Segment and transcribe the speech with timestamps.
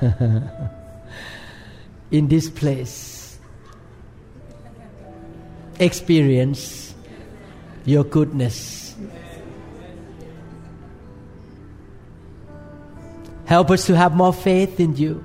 [2.10, 3.14] in this place
[5.78, 6.94] experience
[7.84, 8.94] your goodness.
[13.46, 15.22] Help us to have more faith in you,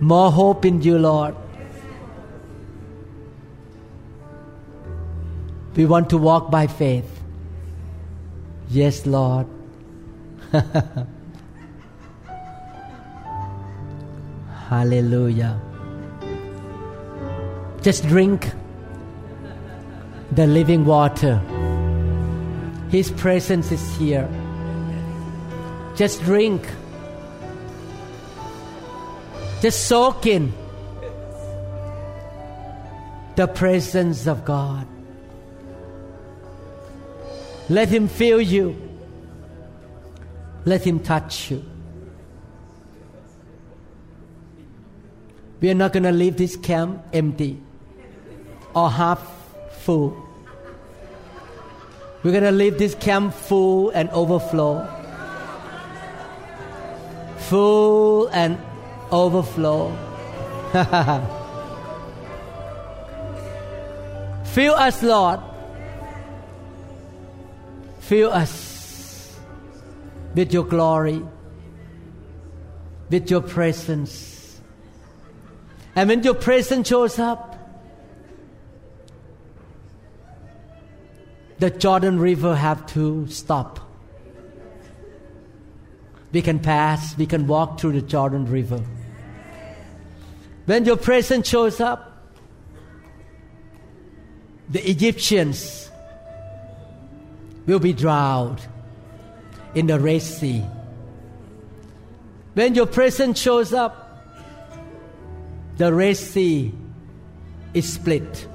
[0.00, 1.36] more hope in you, Lord.
[5.76, 7.20] We want to walk by faith.
[8.68, 9.46] Yes, Lord.
[14.70, 15.60] Hallelujah.
[17.82, 18.52] Just drink
[20.30, 21.38] the living water.
[22.88, 24.28] His presence is here.
[25.96, 26.68] Just drink.
[29.60, 30.52] Just soak in
[33.34, 34.86] the presence of God.
[37.68, 38.76] Let Him fill you.
[40.64, 41.69] Let Him touch you.
[45.60, 47.60] We are not going to leave this camp empty
[48.74, 49.20] or half
[49.80, 50.16] full.
[52.22, 54.88] We're going to leave this camp full and overflow.
[57.38, 58.58] Full and
[59.10, 59.96] overflow.
[64.44, 65.40] Fill us, Lord.
[68.00, 69.38] Fill us
[70.34, 71.22] with your glory,
[73.10, 74.39] with your presence.
[76.00, 77.58] And when your presence shows up,
[81.58, 83.78] the Jordan River have to stop.
[86.32, 88.82] We can pass, we can walk through the Jordan River.
[90.64, 92.32] When your presence shows up,
[94.70, 95.90] the Egyptians
[97.66, 98.66] will be drowned
[99.74, 100.64] in the Red Sea.
[102.54, 104.09] When your presence shows up,
[105.80, 106.74] the Red Sea
[107.72, 108.46] is split.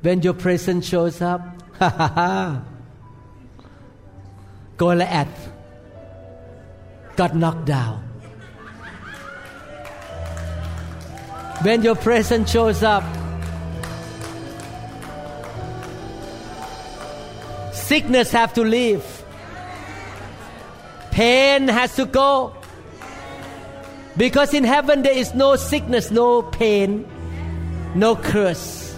[0.00, 1.42] When your presence shows up,
[4.78, 5.52] Goliath
[7.14, 7.98] got knocked down.
[11.60, 13.04] When your presence shows up,
[17.74, 19.04] sickness have to leave.
[21.10, 22.57] Pain has to go.
[24.18, 27.06] Because in heaven there is no sickness, no pain,
[27.94, 28.92] no curse.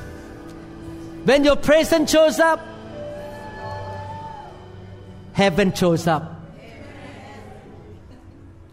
[1.25, 2.59] When your presence shows up,
[5.35, 6.41] heaven shows up.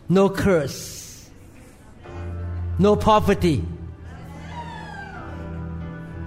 [0.07, 1.29] No curse,
[2.79, 3.61] no poverty.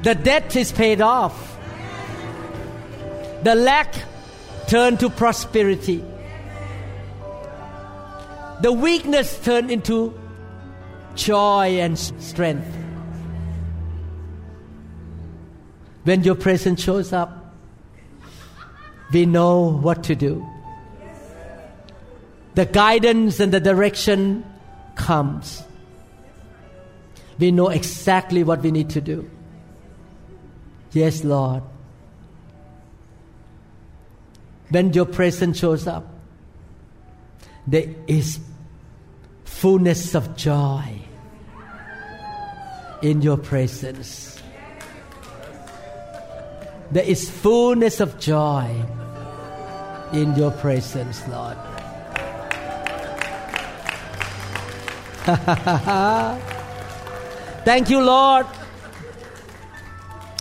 [0.02, 1.56] The debt is paid off.
[3.42, 3.94] The lack
[4.66, 6.04] turned to prosperity.
[8.62, 10.18] The weakness turned into
[11.14, 12.76] joy and strength.
[16.04, 17.54] When your presence shows up,
[19.12, 20.46] we know what to do.
[22.54, 24.44] The guidance and the direction
[24.94, 25.62] comes.
[27.38, 29.30] We know exactly what we need to do.
[30.92, 31.62] Yes, Lord.
[34.68, 36.06] When your presence shows up,
[37.66, 38.40] there is
[39.50, 40.82] fullness of joy
[43.02, 44.40] in your presence.
[46.90, 48.66] There is fullness of joy
[50.14, 51.58] in your presence, Lord.
[57.64, 58.46] Thank you, Lord.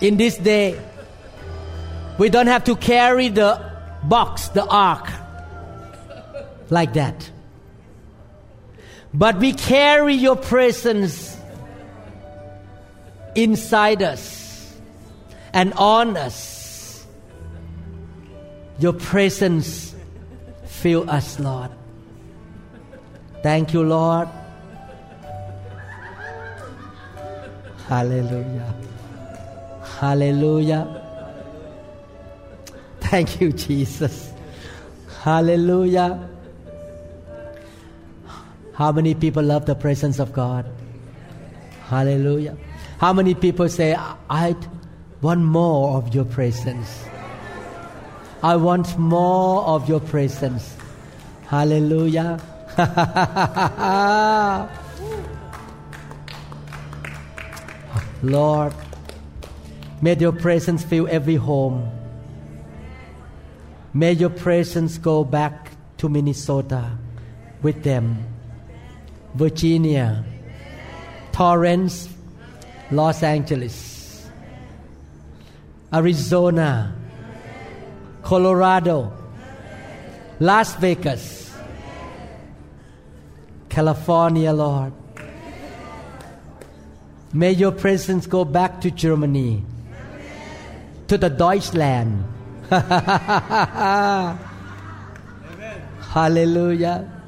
[0.02, 0.80] In this day,
[2.18, 3.62] we don't have to carry the
[4.04, 5.10] box, the ark,
[6.70, 7.30] like that.
[9.14, 11.38] But we carry your presence
[13.36, 14.78] inside us
[15.54, 17.06] and on us.
[18.80, 19.96] Your presence
[20.66, 21.72] fill us, Lord.
[23.42, 24.30] Thank you, Lord.
[27.88, 28.76] Hallelujah.
[30.00, 31.06] Hallelujah.
[33.02, 34.32] Thank you, Jesus.
[35.24, 36.30] Hallelujah.
[38.80, 40.66] How many people love the presence of God?
[41.88, 42.58] Hallelujah.
[42.98, 44.56] How many people say, I
[45.20, 47.04] want more of your presence?
[48.42, 50.78] I want more of your presence.
[51.48, 52.40] Hallelujah.
[58.24, 58.74] Lord,
[60.02, 61.92] may your presence fill every home.
[63.94, 66.92] May your presence go back to Minnesota
[67.62, 68.24] with them,
[69.34, 70.24] Virginia,
[71.32, 72.10] Torrance,
[72.92, 74.28] Los Angeles,
[75.94, 76.96] Arizona,
[78.22, 79.14] Colorado,
[80.40, 81.56] Las Vegas,
[83.70, 84.94] California, Lord.
[87.32, 89.64] May your presence go back to Germany,
[91.08, 92.26] to the Deutschland.
[96.10, 97.19] Hallelujah.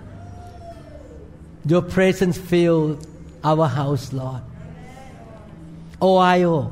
[1.65, 2.99] Your presence fill
[3.43, 4.41] our house, Lord.
[6.01, 6.71] Ohio.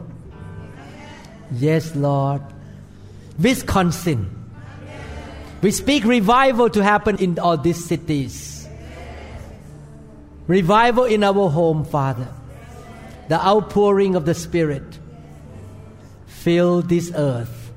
[1.52, 2.42] Yes, Lord.
[3.40, 4.36] Wisconsin.
[5.62, 8.68] We speak revival to happen in all these cities.
[10.48, 12.28] Revival in our home, Father.
[13.28, 14.98] The outpouring of the Spirit.
[16.26, 17.72] Fill this earth.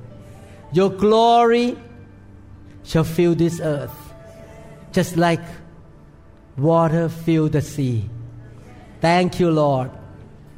[0.73, 1.77] Your glory
[2.85, 3.93] shall fill this earth.
[4.93, 5.43] Just like
[6.57, 8.09] water fill the sea.
[9.01, 9.91] Thank you, Lord.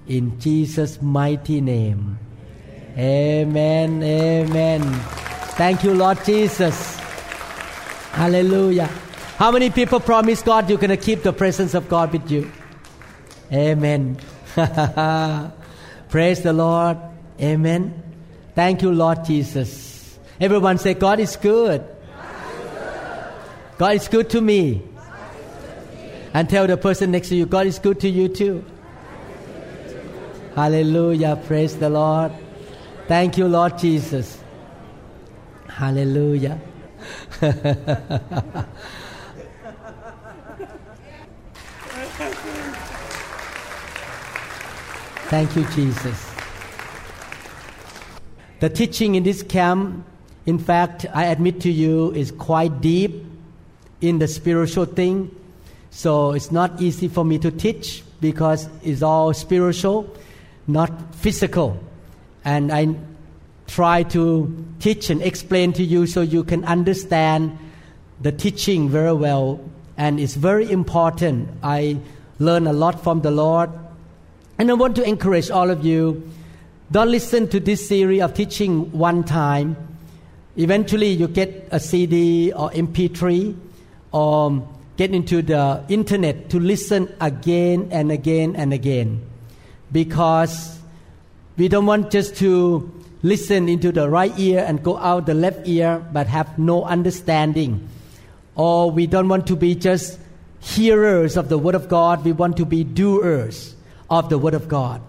[0.06, 2.18] In Jesus' mighty name.
[2.96, 4.02] Amen.
[4.02, 4.82] Amen.
[5.56, 6.96] Thank you, Lord Jesus.
[8.12, 8.88] Hallelujah.
[9.36, 12.50] How many people promise God you're going to keep the presence of God with you?
[13.52, 14.18] Amen.
[16.08, 16.98] Praise the Lord.
[17.40, 18.02] Amen.
[18.54, 20.16] Thank you, Lord Jesus.
[20.40, 21.84] Everyone say, God is good.
[23.78, 24.82] God is good to me.
[26.34, 28.64] And tell the person next to you, God is good to you too.
[30.56, 31.40] Hallelujah.
[31.46, 32.32] Praise the Lord.
[33.06, 34.42] Thank you, Lord Jesus.
[35.68, 36.60] Hallelujah.
[45.30, 46.34] Thank you, Jesus.
[48.60, 50.04] The teaching in this camp,
[50.46, 53.24] in fact, I admit to you, is quite deep
[54.00, 55.30] in the spiritual thing.
[55.94, 60.12] So it's not easy for me to teach because it's all spiritual,
[60.66, 61.78] not physical.
[62.44, 62.96] And I
[63.68, 67.56] try to teach and explain to you so you can understand
[68.20, 69.60] the teaching very well.
[69.96, 71.48] And it's very important.
[71.62, 71.98] I
[72.40, 73.70] learn a lot from the Lord.
[74.58, 76.28] And I want to encourage all of you
[76.90, 79.76] don't listen to this series of teaching one time.
[80.56, 83.56] Eventually, you get a CD or MP3
[84.12, 89.24] or get into the internet to listen again and again and again.
[89.90, 90.78] Because
[91.56, 92.90] we don't want just to
[93.22, 97.88] listen into the right ear and go out the left ear but have no understanding.
[98.54, 100.18] Or we don't want to be just
[100.60, 103.74] hearers of the Word of God, we want to be doers
[104.08, 105.02] of the Word of God.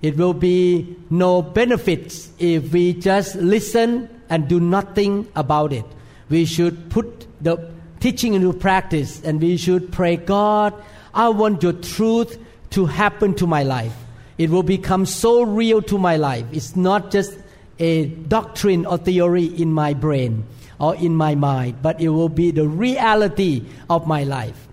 [0.00, 5.84] It will be no benefits if we just listen and do nothing about it.
[6.28, 7.71] We should put the
[8.02, 10.74] teaching into practice and we should pray, God,
[11.14, 12.36] I want your truth
[12.70, 13.94] to happen to my life.
[14.38, 16.44] It will become so real to my life.
[16.50, 17.38] It's not just
[17.78, 20.44] a doctrine or theory in my brain
[20.80, 24.66] or in my mind, but it will be the reality of my life.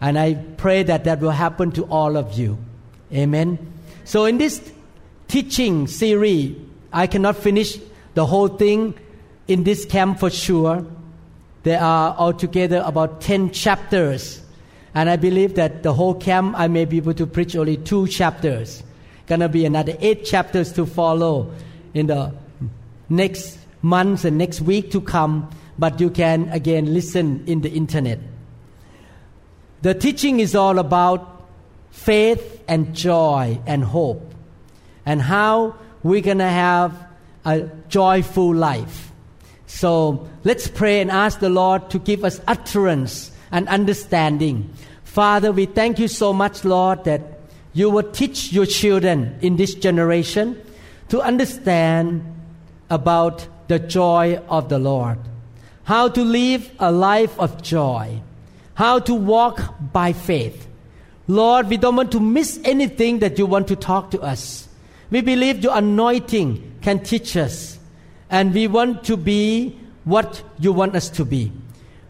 [0.00, 2.56] And I pray that that will happen to all of you.
[3.12, 3.58] Amen.
[4.04, 4.72] So in this
[5.28, 6.56] teaching series,
[6.94, 7.78] I cannot finish
[8.14, 8.94] the whole thing
[9.48, 10.86] in this camp for sure.
[11.62, 14.42] There are altogether about 10 chapters.
[14.94, 18.08] And I believe that the whole camp, I may be able to preach only two
[18.08, 18.82] chapters.
[19.26, 21.52] Gonna be another eight chapters to follow
[21.94, 22.34] in the
[23.08, 25.50] next months and next week to come.
[25.78, 28.18] But you can again listen in the internet.
[29.82, 31.46] The teaching is all about
[31.90, 34.34] faith and joy and hope
[35.06, 37.06] and how we're to have
[37.44, 39.09] a joyful life.
[39.70, 44.74] So let's pray and ask the Lord to give us utterance and understanding.
[45.04, 47.22] Father, we thank you so much, Lord, that
[47.72, 50.60] you will teach your children in this generation
[51.08, 52.22] to understand
[52.90, 55.18] about the joy of the Lord,
[55.84, 58.20] how to live a life of joy,
[58.74, 60.68] how to walk by faith.
[61.26, 64.68] Lord, we don't want to miss anything that you want to talk to us.
[65.10, 67.78] We believe your anointing can teach us,
[68.30, 71.52] and we want to be what you want us to be.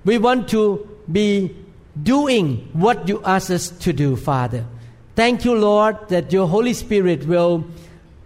[0.05, 1.57] We want to be
[2.03, 4.65] doing what you ask us to do, Father.
[5.17, 7.65] Thank you, Lord, that your Holy Spirit will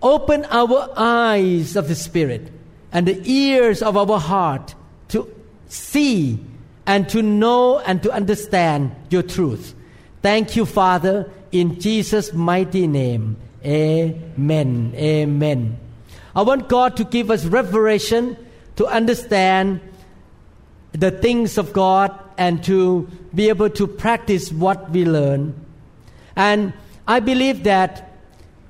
[0.03, 2.53] open our eyes of the Spirit
[2.93, 4.75] and the ears of our heart
[5.09, 5.29] to
[5.69, 6.39] see
[6.87, 9.75] and to know and to understand your truth.
[10.23, 13.37] Thank you, Father, in Jesus' mighty name.
[13.65, 14.93] Amen.
[14.95, 15.79] Amen.
[16.37, 18.37] I want God to give us revelation
[18.77, 19.81] to understand
[20.93, 25.55] the things of God and to be able to practice what we learn.
[26.37, 26.73] And
[27.07, 28.13] I believe that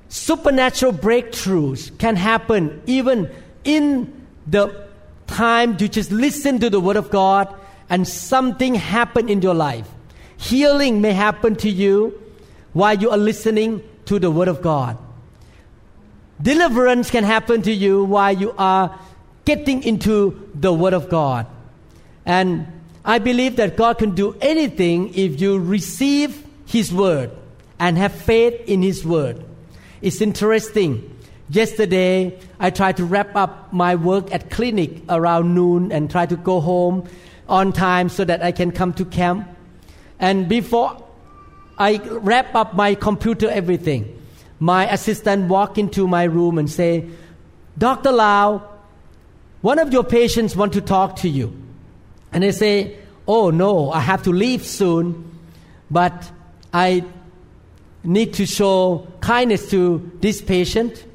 [0.09, 3.29] supernatural breakthroughs can happen even
[3.63, 4.87] in the
[5.27, 7.53] time to just listen to the Word of God
[7.89, 9.89] and something happen in your life.
[10.37, 12.21] Healing may happen to you
[12.73, 14.97] while you are listening to the Word of God.
[16.41, 18.99] Deliverance can happen to you while you are
[19.45, 21.47] getting into the Word of God.
[22.25, 22.67] And
[23.05, 27.31] I believe that God can do anything if you receive His Word
[27.79, 29.43] and have faith in His Word.
[30.01, 31.11] It's interesting.
[31.49, 36.35] Yesterday, I tried to wrap up my work at clinic around noon and try to
[36.35, 37.07] go home
[37.47, 39.47] on time so that I can come to camp.
[40.19, 41.03] And before
[41.77, 44.19] I wrap up my computer, everything,
[44.59, 47.05] my assistant walk into my room and say,
[47.77, 48.11] Dr.
[48.11, 48.63] Lau,
[49.61, 51.55] one of your patients want to talk to you.
[52.31, 52.97] And I say,
[53.27, 55.39] oh no, I have to leave soon,
[55.89, 56.31] but
[56.73, 57.03] I
[58.03, 61.05] need to show kindness to this patient.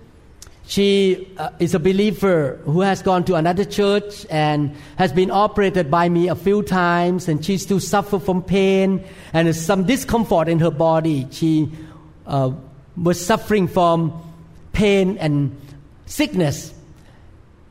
[0.66, 5.90] She uh, is a believer who has gone to another church and has been operated
[5.90, 10.60] by me a few times, and she still suffers from pain and some discomfort in
[10.60, 11.26] her body.
[11.32, 11.72] She
[12.26, 12.52] uh,
[13.02, 14.12] was suffering from
[14.72, 15.56] pain and
[16.06, 16.74] sickness.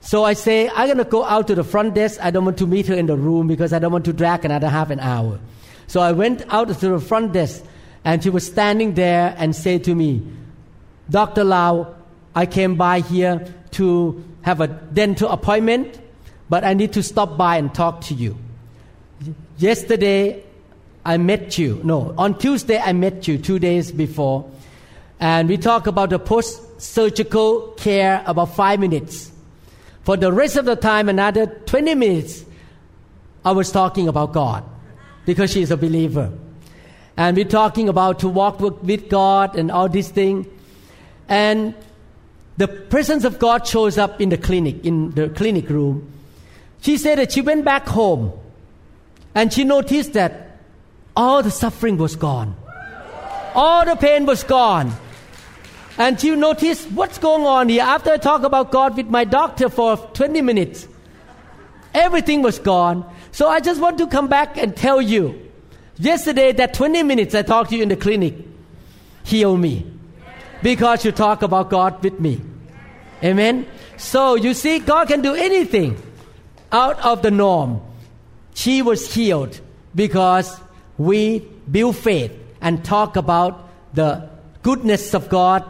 [0.02, 2.20] So I say, I'm going to go out to the front desk.
[2.22, 4.46] I don't want to meet her in the room because I don't want to drag
[4.46, 5.40] another half an hour.
[5.88, 7.64] So I went out to the front desk
[8.04, 10.24] and she was standing there and said to me,
[11.10, 11.44] Dr.
[11.44, 11.96] Lau,
[12.36, 16.00] I came by here to have a dental appointment,
[16.50, 18.38] but I need to stop by and talk to you.
[19.58, 20.44] Yesterday,
[21.04, 21.82] I met you.
[21.84, 24.50] No, on Tuesday, I met you two days before.
[25.20, 29.32] And we talked about the post surgical care about five minutes.
[30.04, 32.46] For the rest of the time, another 20 minutes,
[33.44, 34.64] I was talking about God
[35.26, 36.32] because she's a believer.
[37.18, 40.48] And we're talking about to walk with God and all these things.
[41.28, 41.76] And
[42.58, 46.12] the presence of God shows up in the clinic, in the clinic room.
[46.82, 48.32] She said that she went back home
[49.36, 50.58] and she noticed that
[51.16, 52.56] all the suffering was gone.
[53.54, 54.94] All the pain was gone.
[56.00, 57.84] And you notice what's going on here.
[57.84, 60.88] After I talk about God with my doctor for 20 minutes,
[61.94, 63.06] everything was gone.
[63.32, 65.50] So I just want to come back and tell you
[66.00, 68.34] yesterday, that 20 minutes I talked to you in the clinic
[69.24, 69.86] healed me
[70.64, 72.42] because you talk about God with me.
[73.24, 73.68] Amen.
[73.98, 76.02] So you see, God can do anything
[76.72, 77.82] out of the norm.
[78.54, 79.60] She was healed
[79.94, 80.58] because
[80.98, 81.40] we
[81.70, 84.30] build faith and talk about the
[84.64, 85.70] goodness of God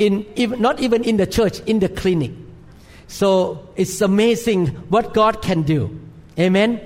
[0.00, 2.32] in even, not even in the church, in the clinic.
[3.06, 6.00] So it's amazing what God can do.
[6.38, 6.80] Amen.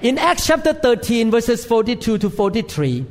[0.00, 3.04] In Acts chapter 13, verses 42 to 43.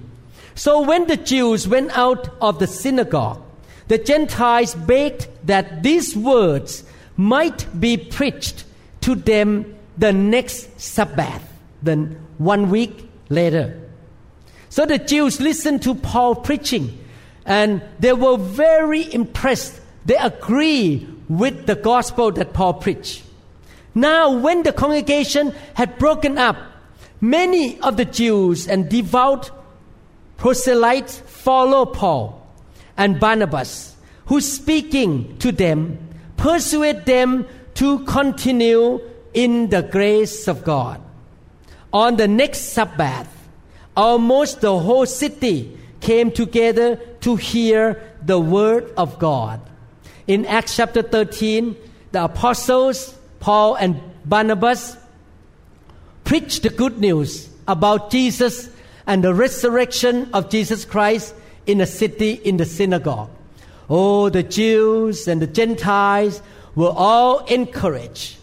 [0.56, 3.42] So when the Jews went out of the synagogue,
[3.88, 6.84] the Gentiles begged that these words
[7.18, 8.64] might be preached
[9.02, 11.44] to them the next Sabbath,
[11.82, 13.80] then one week later.
[14.70, 17.00] So the Jews listened to Paul preaching
[17.46, 19.80] and they were very impressed.
[20.06, 23.24] They agree with the gospel that Paul preached.
[23.94, 26.58] Now, when the congregation had broken up,
[27.22, 29.52] many of the Jews and devout
[30.38, 32.46] proselytes followed Paul
[32.98, 35.98] and Barnabas, who speaking to them,
[36.38, 39.00] persuade them to continue
[39.34, 41.02] in the grace of God.
[41.94, 43.30] On the next Sabbath,
[43.96, 49.62] almost the whole city came together to hear the word of God.
[50.28, 51.76] In Acts chapter 13,
[52.12, 54.98] the apostles, Paul and Barnabas,
[56.24, 58.70] preached the good news about Jesus
[59.06, 61.36] and the resurrection of Jesus Christ
[61.66, 63.30] in a city in the synagogue.
[63.90, 66.42] Oh, the Jews and the Gentiles
[66.74, 68.38] were all encouraged.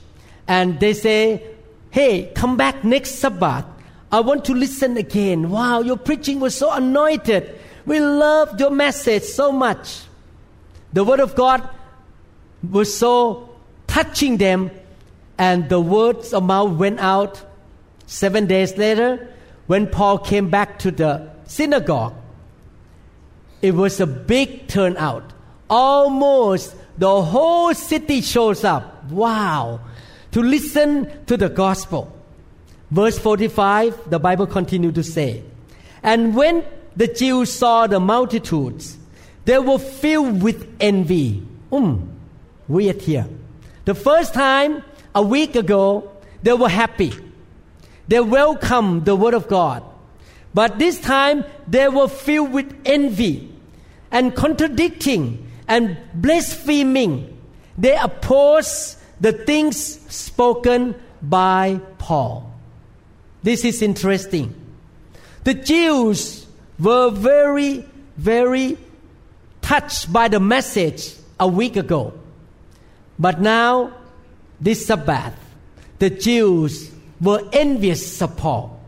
[0.47, 1.43] And they say,
[1.91, 3.67] Hey, come back next Sabbath
[4.13, 5.49] I want to listen again.
[5.49, 7.59] Wow, your preaching was so anointed.
[7.87, 10.03] We loved your message so much.
[10.93, 11.67] The Word of God
[12.71, 13.49] was so
[13.87, 14.71] touching them,
[15.39, 17.43] and the words of mouth went out.
[18.07, 19.33] Seven days later,
[19.67, 22.15] when Paul came back to the synagogue,
[23.63, 25.33] it was a big turnout.
[25.71, 29.05] Almost the whole city shows up.
[29.05, 29.81] Wow.
[30.33, 32.13] To listen to the gospel.
[32.93, 35.43] Verse 45, the Bible continued to say,
[36.03, 36.63] And when
[36.95, 38.99] the Jews saw the multitudes,
[39.47, 41.43] they were filled with envy.
[41.73, 42.11] Um,
[42.69, 43.27] weird here.
[43.87, 44.85] The first time,
[45.15, 47.15] a week ago, they were happy.
[48.09, 49.83] They welcomed the word of God.
[50.53, 53.51] But this time, they were filled with envy
[54.11, 57.41] and contradicting and blaspheming.
[57.79, 59.79] They oppose the things
[60.15, 62.52] spoken by Paul.
[63.43, 64.55] This is interesting.
[65.45, 66.47] The Jews
[66.79, 67.85] were very,
[68.17, 68.79] very
[69.61, 72.15] touched by the message a week ago.
[73.19, 73.93] But now,
[74.61, 75.35] this Sabbath,
[75.99, 78.81] the Jews were envious of Paul.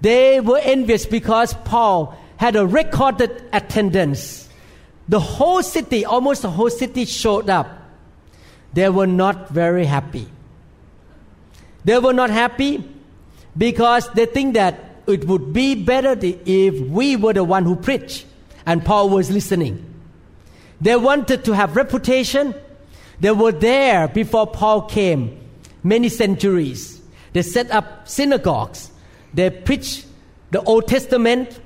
[0.00, 4.48] They were envious because Paul had a recorded attendance.
[5.08, 7.66] The whole city, almost the whole city showed up.
[8.74, 10.28] They were not very happy.
[11.84, 12.84] They were not happy
[13.56, 18.26] because they think that it would be better if we were the one who preached
[18.66, 19.82] and Paul was listening.
[20.80, 22.54] They wanted to have reputation.
[23.18, 25.40] They were there before Paul came,
[25.82, 27.00] many centuries.
[27.32, 28.90] They set up synagogues.
[29.34, 30.06] They preached
[30.50, 31.58] the Old Testament.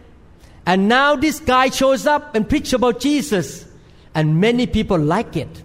[0.65, 3.67] And now this guy shows up and preach about Jesus.
[4.15, 5.63] And many people like it.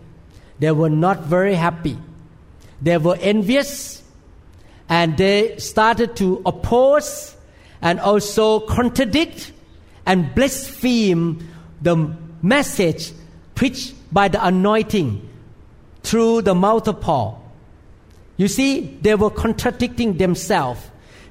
[0.60, 1.98] They were not very happy.
[2.82, 4.02] They were envious.
[4.90, 7.36] And they started to oppose
[7.82, 9.52] and also contradict
[10.06, 11.48] and blaspheme
[11.82, 13.12] the message
[13.56, 15.28] preached by the anointing
[16.04, 17.44] through the mouth of Paul.
[18.38, 20.80] You see, they were contradicting themselves.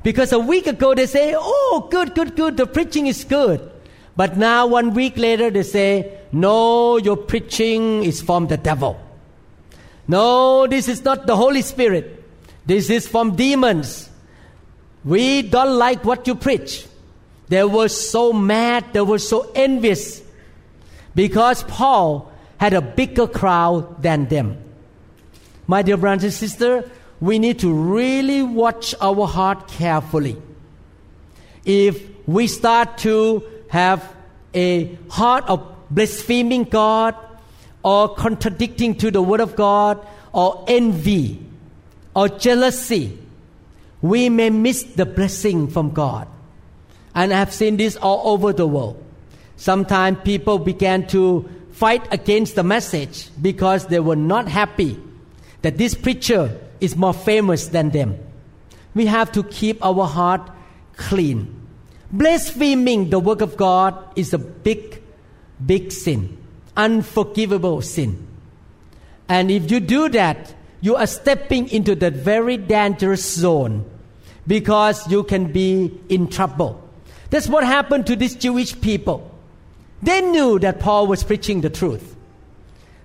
[0.03, 3.73] Because a week ago they say, oh, good, good, good, the preaching is good.
[4.17, 8.99] But now, one week later, they say, no, your preaching is from the devil.
[10.09, 12.25] No, this is not the Holy Spirit.
[12.67, 14.11] This is from demons.
[15.05, 16.87] We don't like what you preach.
[17.49, 20.21] They were so mad, they were so envious
[21.15, 24.59] because Paul had a bigger crowd than them.
[25.69, 26.85] My dear brothers and sisters,
[27.21, 30.37] we need to really watch our heart carefully.
[31.65, 34.13] If we start to have
[34.55, 37.15] a heart of blaspheming God
[37.83, 41.46] or contradicting to the Word of God or envy
[42.17, 43.17] or jealousy,
[44.01, 46.27] we may miss the blessing from God.
[47.15, 49.05] And I have seen this all over the world.
[49.57, 54.99] Sometimes people began to fight against the message because they were not happy
[55.61, 58.19] that this preacher is more famous than them.
[58.95, 60.51] We have to keep our heart
[60.97, 61.53] clean.
[62.11, 65.03] Blaspheming the work of God is a big,
[65.65, 66.39] big sin,
[66.77, 68.27] unforgivable sin.
[69.29, 70.55] And if you do that,
[70.87, 73.85] you are stepping into that very dangerous zone
[74.47, 76.81] because you can be in trouble.
[77.31, 79.29] That's what happened to these Jewish people.
[80.01, 82.15] They knew that Paul was preaching the truth.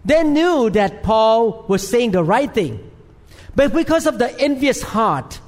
[0.05, 2.79] They knew that Paul was saying the right thing.
[3.55, 5.39] But because of the envious heart,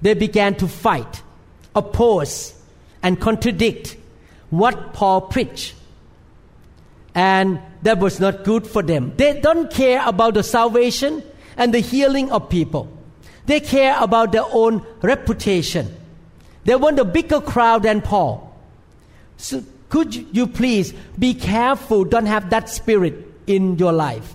[0.00, 1.22] they began to fight,
[1.74, 2.54] oppose,
[3.02, 3.98] and contradict
[4.48, 5.74] what Paul preached.
[7.14, 9.12] And that was not good for them.
[9.18, 11.22] They don't care about the salvation
[11.60, 12.88] and the healing of people.
[13.44, 15.94] They care about their own reputation.
[16.64, 18.58] They want a bigger crowd than Paul.
[19.36, 24.34] So could you please be careful, don't have that spirit in your life.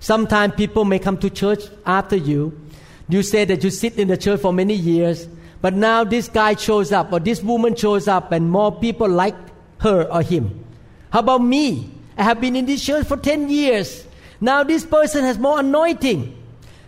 [0.00, 2.60] Sometimes people may come to church after you.
[3.08, 5.26] You say that you sit in the church for many years,
[5.62, 9.36] but now this guy shows up or this woman shows up and more people like
[9.80, 10.62] her or him.
[11.10, 11.90] How about me?
[12.18, 14.04] I have been in this church for 10 years.
[14.40, 16.42] Now this person has more anointing.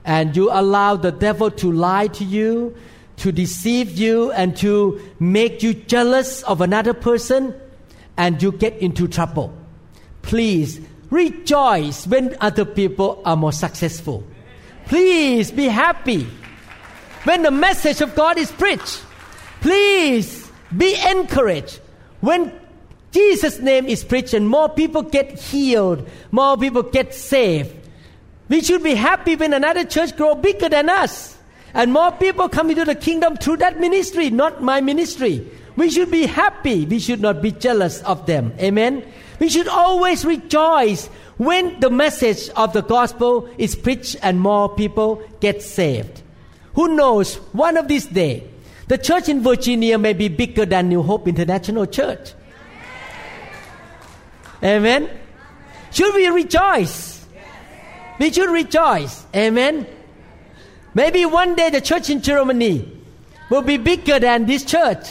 [0.04, 2.76] And you allow the devil to lie to you,
[3.16, 7.52] to deceive you, and to make you jealous of another person,
[8.16, 9.52] and you get into trouble.
[10.22, 10.80] Please
[11.10, 14.22] rejoice when other people are more successful.
[14.86, 16.26] Please be happy
[17.24, 19.02] when the message of God is preached.
[19.60, 21.80] Please be encouraged
[22.20, 22.52] when
[23.16, 27.74] Jesus' name is preached and more people get healed, more people get saved.
[28.50, 31.38] We should be happy when another church grow bigger than us
[31.72, 35.50] and more people come into the kingdom through that ministry, not my ministry.
[35.76, 36.84] We should be happy.
[36.84, 38.52] We should not be jealous of them.
[38.60, 39.02] Amen.
[39.40, 41.06] We should always rejoice
[41.38, 46.20] when the message of the gospel is preached and more people get saved.
[46.74, 48.42] Who knows, one of these days,
[48.88, 52.34] The church in Virginia may be bigger than New Hope International Church.
[54.62, 55.10] Amen.
[55.90, 57.26] Should we rejoice?
[58.18, 59.24] We should rejoice.
[59.34, 59.86] Amen.
[60.94, 62.90] Maybe one day the church in Germany
[63.50, 65.06] will be bigger than this church.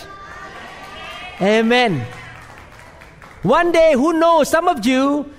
[1.41, 2.05] Amen.
[3.43, 5.31] One day, who knows, some of you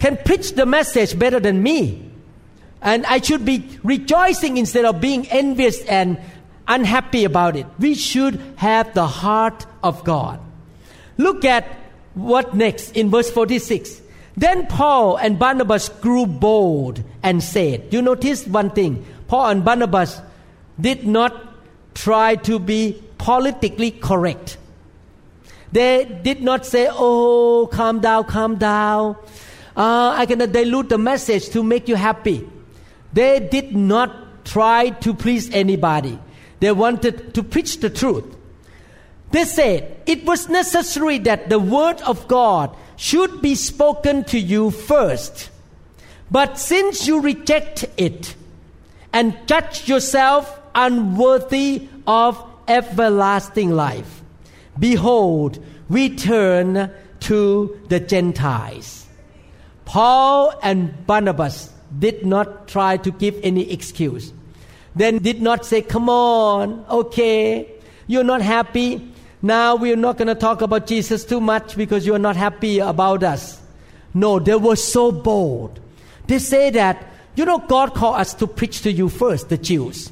[0.00, 2.10] can preach the message better than me.
[2.82, 6.18] And I should be rejoicing instead of being envious and
[6.66, 7.66] unhappy about it.
[7.78, 10.40] We should have the heart of God.
[11.16, 11.77] Look at
[12.18, 14.02] what next in verse 46.
[14.36, 19.04] Then Paul and Barnabas grew bold and said, You notice one thing.
[19.26, 20.20] Paul and Barnabas
[20.80, 21.34] did not
[21.94, 24.58] try to be politically correct.
[25.72, 29.16] They did not say, Oh, calm down, calm down.
[29.76, 32.48] Uh, going to dilute the message to make you happy.
[33.12, 36.18] They did not try to please anybody.
[36.60, 38.37] They wanted to preach the truth.
[39.30, 44.70] They said it was necessary that the word of God should be spoken to you
[44.70, 45.50] first.
[46.30, 48.34] But since you reject it
[49.12, 54.22] and judge yourself unworthy of everlasting life,
[54.78, 59.06] behold, we turn to the Gentiles.
[59.84, 64.32] Paul and Barnabas did not try to give any excuse
[64.98, 67.70] then did not say, Come on, okay,
[68.06, 69.12] you're not happy.
[69.40, 73.22] Now we're not going to talk about Jesus too much because you're not happy about
[73.22, 73.60] us.
[74.14, 75.80] No, they were so bold.
[76.26, 80.10] They say that, you know, God called us to preach to you first, the Jews.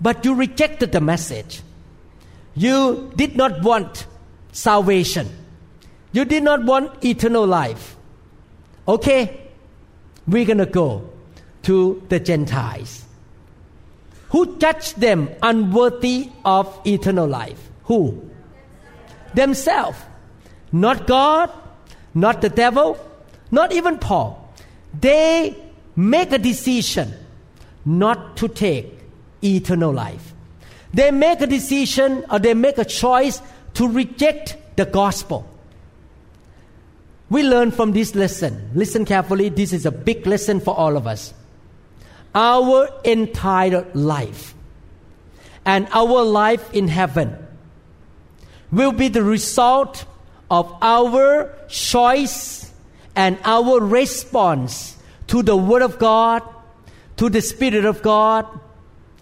[0.00, 1.62] But you rejected the message.
[2.54, 4.06] You did not want
[4.52, 5.28] salvation.
[6.12, 7.96] You did not want eternal life.
[8.88, 9.48] Okay,
[10.26, 11.08] we're going to go
[11.62, 13.04] to the Gentiles.
[14.30, 17.68] Who judged them unworthy of eternal life?
[17.84, 18.29] Who?
[19.34, 19.98] Themselves.
[20.72, 21.50] Not God,
[22.14, 22.98] not the devil,
[23.50, 24.52] not even Paul.
[24.98, 25.56] They
[25.96, 27.12] make a decision
[27.84, 28.92] not to take
[29.42, 30.32] eternal life.
[30.92, 33.40] They make a decision or they make a choice
[33.74, 35.46] to reject the gospel.
[37.28, 38.70] We learn from this lesson.
[38.74, 39.48] Listen carefully.
[39.48, 41.32] This is a big lesson for all of us
[42.34, 44.54] our entire life
[45.64, 47.36] and our life in heaven
[48.70, 50.04] will be the result
[50.50, 52.72] of our choice
[53.16, 54.96] and our response
[55.28, 56.42] to the Word of God,
[57.16, 58.46] to the Spirit of God,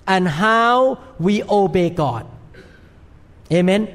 [0.07, 2.27] and how we obey God.
[3.53, 3.95] Amen.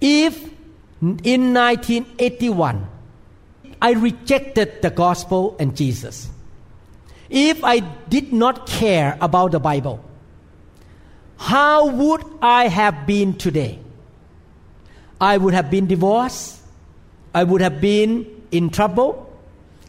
[0.00, 0.42] If
[1.00, 2.86] in 1981
[3.80, 6.28] I rejected the gospel and Jesus,
[7.28, 10.02] if I did not care about the Bible,
[11.36, 13.78] how would I have been today?
[15.20, 16.60] I would have been divorced.
[17.34, 19.30] I would have been in trouble,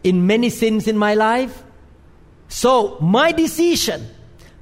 [0.03, 1.63] in many sins in my life.
[2.49, 4.07] So, my decision,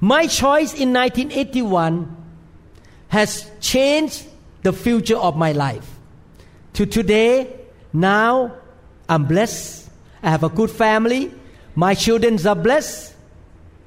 [0.00, 2.14] my choice in 1981
[3.08, 4.26] has changed
[4.62, 5.88] the future of my life.
[6.74, 7.54] To today,
[7.92, 8.52] now,
[9.08, 9.88] I'm blessed.
[10.22, 11.32] I have a good family.
[11.74, 13.14] My children are blessed.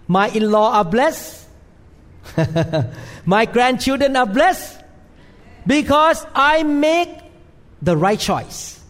[0.07, 1.48] My in law are blessed.
[3.25, 4.79] My grandchildren are blessed
[5.67, 7.09] because I make
[7.81, 8.81] the right choice.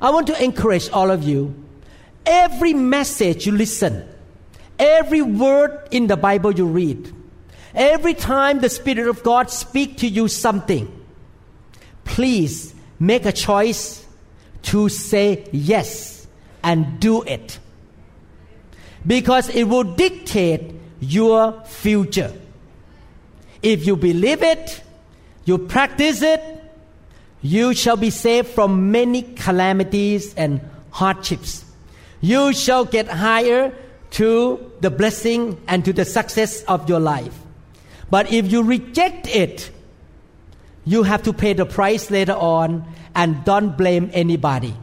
[0.00, 1.54] I want to encourage all of you.
[2.24, 4.06] Every message you listen,
[4.78, 7.12] every word in the Bible you read,
[7.74, 10.92] every time the Spirit of God speak to you something,
[12.04, 14.06] please make a choice
[14.62, 16.26] to say yes
[16.62, 17.58] and do it
[19.06, 22.32] because it will dictate your future.
[23.62, 24.82] If you believe it,
[25.44, 26.42] you practice it,
[27.40, 31.64] you shall be saved from many calamities and hardships.
[32.20, 33.72] You shall get higher
[34.10, 37.36] to the blessing and to the success of your life.
[38.10, 39.70] But if you reject it,
[40.84, 44.74] you have to pay the price later on and don't blame anybody.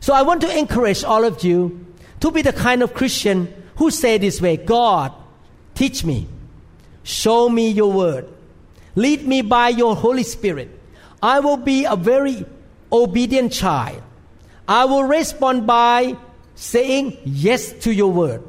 [0.00, 1.86] So I want to encourage all of you
[2.20, 5.12] to be the kind of Christian who say this way God,
[5.74, 6.26] teach me,
[7.02, 8.28] show me your word,
[8.94, 10.70] lead me by your Holy Spirit.
[11.22, 12.44] I will be a very
[12.90, 14.02] obedient child.
[14.66, 16.16] I will respond by
[16.54, 18.42] saying yes to your word.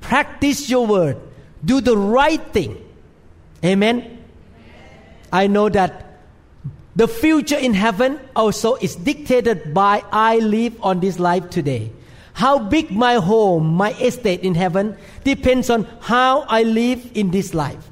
[0.00, 1.18] Practice your word.
[1.64, 2.76] Do the right thing.
[3.64, 4.24] Amen.
[5.32, 6.20] I know that
[6.94, 11.90] the future in heaven also is dictated by I live on this life today.
[12.34, 17.54] How big my home, my estate in heaven depends on how I live in this
[17.54, 17.88] life.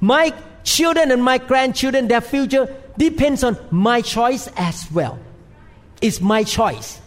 [0.00, 5.18] My children and my grandchildren, their future depends on my choice as well.
[6.02, 7.00] It's my choice.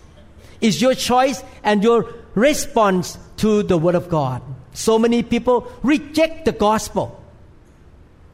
[0.61, 4.41] It's your choice and your response to the Word of God.
[4.73, 7.23] So many people reject the gospel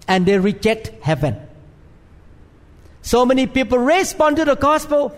[0.08, 1.36] and they reject heaven.
[3.02, 5.18] So many people respond to the gospel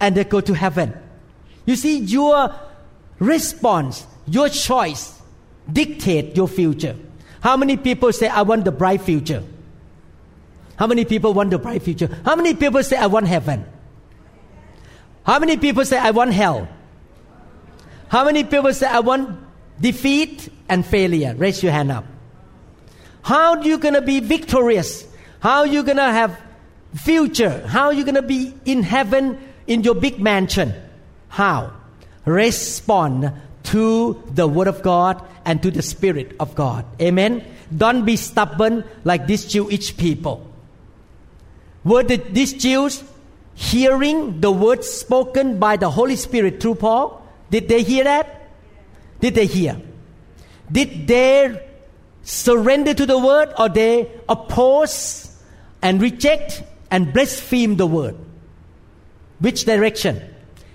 [0.00, 0.94] and they go to heaven.
[1.66, 2.54] You see, your
[3.18, 5.20] response, your choice
[5.70, 6.96] dictate your future.
[7.40, 9.42] How many people say, I want the bright future?
[10.76, 12.08] How many people want the bright future?
[12.24, 13.64] How many people say, I want heaven?
[15.24, 16.68] How many people say, I want hell?
[18.08, 19.38] How many people say, I want
[19.80, 21.34] defeat and failure?
[21.36, 22.04] Raise your hand up.
[23.22, 25.04] How are you going to be victorious?
[25.40, 26.40] How are you going to have
[26.94, 27.66] future?
[27.66, 30.72] How are you going to be in heaven in your big mansion?
[31.28, 31.72] How?
[32.24, 33.32] Respond
[33.64, 36.84] to the Word of God and to the Spirit of God.
[37.00, 37.44] Amen.
[37.74, 40.50] Don't be stubborn like these Jewish people.
[41.84, 43.02] Were the, these Jews
[43.54, 47.26] hearing the words spoken by the Holy Spirit through Paul?
[47.50, 48.48] Did they hear that?
[49.20, 49.80] Did they hear?
[50.70, 51.68] Did they
[52.22, 55.32] surrender to the word or they oppose
[55.80, 58.16] and reject and blaspheme the word?
[59.38, 60.34] Which direction?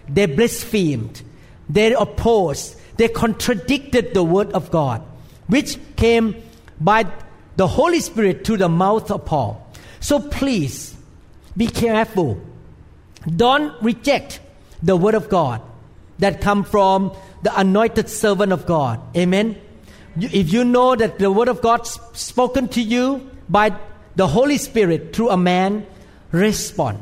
[0.09, 1.21] They blasphemed,
[1.69, 5.01] they opposed, they contradicted the word of God,
[5.47, 6.35] which came
[6.79, 7.11] by
[7.55, 9.65] the Holy Spirit through the mouth of Paul.
[9.99, 10.95] So please
[11.55, 12.41] be careful.
[13.23, 14.39] Don't reject
[14.81, 15.61] the word of God
[16.19, 18.99] that come from the anointed servant of God.
[19.15, 19.59] Amen.
[20.19, 23.75] If you know that the word of God spoken to you by
[24.15, 25.85] the Holy Spirit through a man,
[26.31, 26.99] respond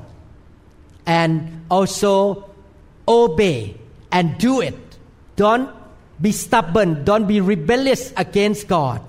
[1.09, 2.48] and also
[3.09, 3.75] obey
[4.11, 4.77] and do it.
[5.35, 5.71] Don't
[6.21, 7.03] be stubborn.
[7.03, 9.01] Don't be rebellious against God.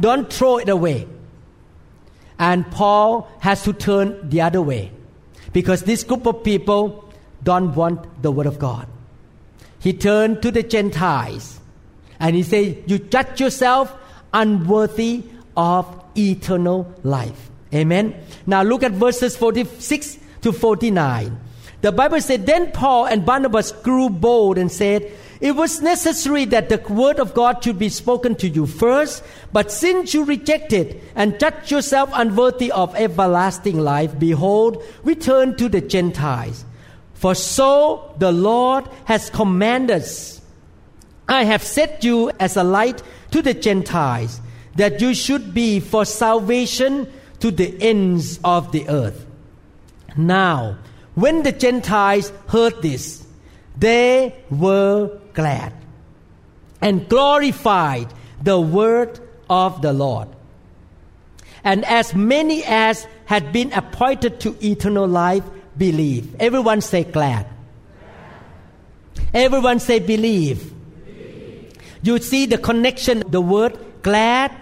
[0.00, 1.06] Don't throw it away.
[2.38, 4.92] And Paul has to turn the other way
[5.52, 8.86] because this group of people don't want the word of God.
[9.80, 11.60] He turned to the Gentiles
[12.20, 13.94] and he said, You judge yourself
[14.32, 15.24] unworthy
[15.56, 17.50] of eternal life.
[17.74, 18.14] Amen.
[18.46, 21.38] Now look at verses 46 to 49.
[21.80, 26.68] The Bible said, Then Paul and Barnabas grew bold and said, It was necessary that
[26.68, 31.38] the word of God should be spoken to you first, but since you rejected and
[31.38, 36.64] judged yourself unworthy of everlasting life, behold, we turn to the Gentiles.
[37.14, 40.40] For so the Lord has commanded us.
[41.28, 44.40] I have set you as a light to the Gentiles,
[44.76, 49.26] that you should be for salvation to the ends of the earth.
[50.16, 50.78] Now,
[51.20, 53.26] when the Gentiles heard this,
[53.76, 55.72] they were glad
[56.80, 60.28] and glorified the word of the Lord.
[61.64, 65.44] And as many as had been appointed to eternal life
[65.76, 66.34] believe.
[66.40, 67.46] Everyone say glad.
[69.34, 70.72] Everyone say believe.
[71.04, 71.72] believe.
[72.02, 74.52] You see the connection, the word glad,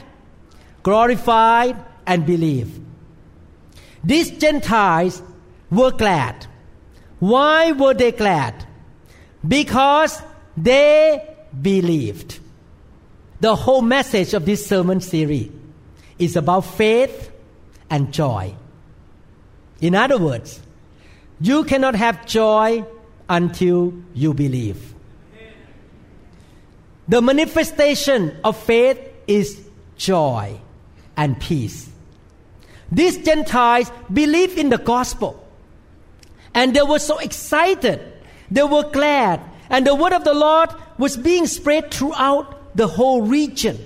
[0.82, 2.80] glorified, and believe.
[4.02, 5.22] These Gentiles
[5.70, 6.46] were glad.
[7.18, 8.66] Why were they glad?
[9.46, 10.22] Because
[10.56, 12.40] they believed.
[13.40, 15.50] The whole message of this sermon series
[16.18, 17.30] is about faith
[17.90, 18.54] and joy.
[19.80, 20.60] In other words,
[21.40, 22.84] you cannot have joy
[23.28, 24.94] until you believe.
[27.08, 29.62] The manifestation of faith is
[29.96, 30.58] joy
[31.16, 31.88] and peace.
[32.90, 35.45] These Gentiles believe in the gospel
[36.56, 38.00] and they were so excited.
[38.50, 39.42] They were glad.
[39.68, 43.78] And the word of the Lord was being spread throughout the whole region.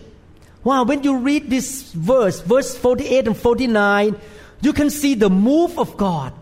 [0.63, 4.17] Wow, when you read this verse, verse 48 and 49,
[4.61, 6.33] you can see the move of God.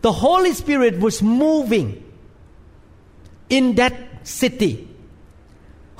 [0.00, 2.02] The Holy Spirit was moving
[3.50, 3.94] in that
[4.26, 4.88] city.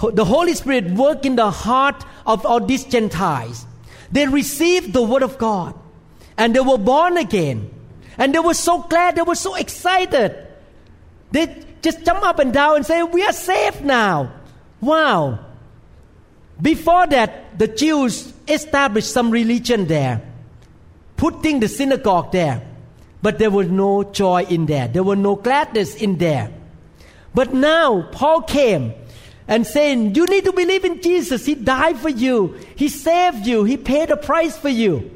[0.01, 3.67] The Holy Spirit worked in the heart of all these Gentiles.
[4.11, 5.75] They received the Word of God
[6.39, 7.74] and they were born again.
[8.19, 10.37] And they were so glad, they were so excited.
[11.33, 14.33] They just jump up and down and say, We are safe now.
[14.81, 15.41] Wow.
[16.61, 20.23] Before that, the Jews established some religion there,
[21.17, 22.63] putting the synagogue there.
[23.23, 26.53] But there was no joy in there, there was no gladness in there.
[27.35, 28.95] But now, Paul came
[29.49, 31.45] and saying, You need to believe in Jesus.
[31.45, 35.11] He died for you, He saved you, He paid a price for you.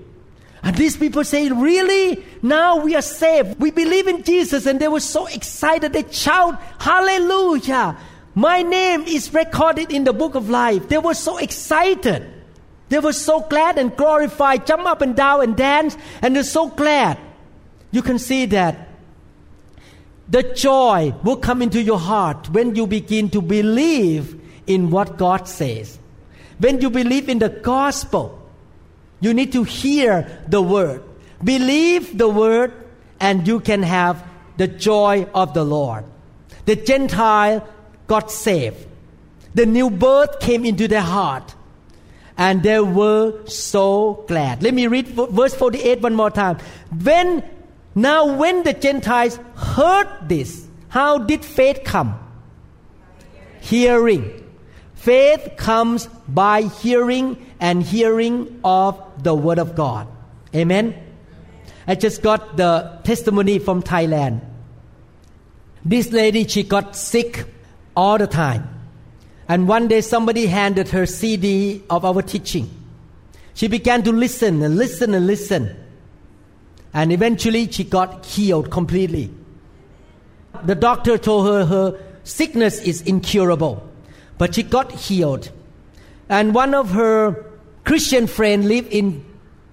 [0.69, 2.23] And these people say, Really?
[2.43, 3.59] Now we are saved.
[3.59, 4.67] We believe in Jesus.
[4.67, 5.95] And they were so excited.
[5.95, 7.97] They shout, Hallelujah.
[8.35, 10.91] My name is recorded in the book of life.
[10.91, 12.31] They were so excited.
[12.91, 16.69] They were so glad and glorified, jump up and down and dance, and they're so
[16.69, 17.19] glad.
[17.91, 18.89] You can see that
[20.29, 25.49] the joy will come into your heart when you begin to believe in what God
[25.49, 25.99] says.
[26.59, 28.48] When you believe in the gospel,
[29.21, 31.03] you need to hear the word.
[31.43, 32.73] Believe the word,
[33.21, 34.25] and you can have
[34.57, 36.05] the joy of the Lord.
[36.67, 37.67] The Gentile
[38.07, 38.87] got saved.
[39.55, 41.55] The new birth came into their heart.
[42.37, 44.63] And they were so glad.
[44.63, 46.59] Let me read verse 48 one more time.
[47.03, 47.43] When,
[47.97, 52.19] now when the Gentiles heard this, how did faith come?
[53.61, 54.45] Hearing.
[54.95, 60.09] Faith comes by hearing and hearing of the Word of God.
[60.55, 60.95] Amen.
[61.87, 64.41] I just got the testimony from Thailand.
[65.85, 67.47] This lady, she got sick
[67.97, 68.69] all the time.
[69.49, 72.71] And one day somebody handed her CD of our teaching.
[73.55, 75.75] She began to listen and listen and listen.
[76.93, 79.31] And eventually she got healed completely.
[80.65, 83.89] The doctor told her her sickness is incurable,
[84.37, 85.51] but she got healed.
[86.29, 87.45] And one of her
[87.85, 89.25] Christian friends lived in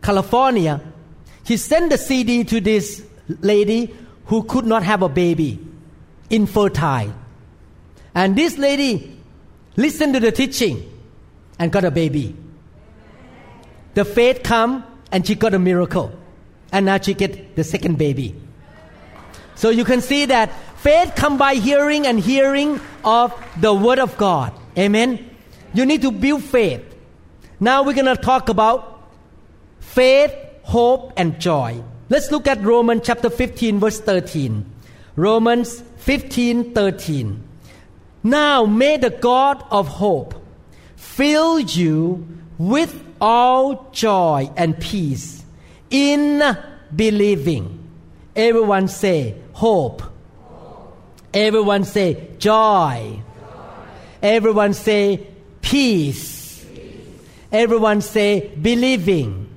[0.01, 0.81] California.
[1.45, 3.05] He sent the CD to this
[3.41, 3.93] lady
[4.25, 5.59] who could not have a baby,
[6.29, 7.13] infertile.
[8.13, 9.15] And this lady
[9.77, 10.89] Listen to the teaching
[11.59, 12.35] and got a baby.
[13.93, 16.17] The faith come and she got a miracle.
[16.71, 18.35] And now she get the second baby.
[19.55, 24.17] So you can see that faith come by hearing and hearing of the word of
[24.17, 24.53] God.
[24.77, 25.29] Amen.
[25.75, 26.83] You need to build faith.
[27.59, 29.09] Now we're going to talk about
[29.79, 30.33] faith,
[30.63, 31.83] hope and joy.
[32.07, 34.65] Let's look at Romans chapter 15 verse 13.
[35.17, 37.43] Romans 15 13.
[38.23, 40.35] Now may the God of hope
[40.95, 42.25] fill you
[42.57, 45.43] with all joy and peace
[45.89, 46.41] in
[46.95, 47.85] believing.
[48.33, 50.03] Everyone say hope.
[51.33, 53.19] Everyone say joy.
[54.21, 55.27] Everyone say
[55.65, 56.63] peace.
[57.51, 59.49] Everyone say believing.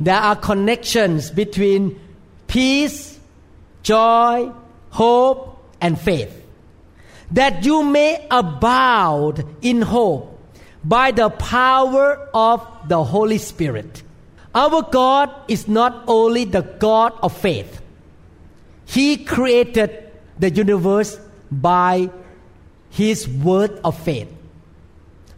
[0.00, 2.00] There are connections between
[2.48, 3.18] peace,
[3.84, 4.50] joy,
[4.90, 6.42] hope, and faith
[7.30, 10.38] that you may abound in hope
[10.84, 14.02] by the power of the Holy Spirit.
[14.54, 17.80] Our God is not only the God of faith,
[18.84, 21.18] He created the universe
[21.50, 22.10] by
[22.90, 24.33] His word of faith.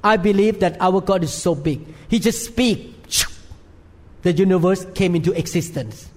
[0.07, 1.85] I believe that our God is so big.
[2.09, 3.27] He just speaks,
[4.23, 6.09] the universe came into existence.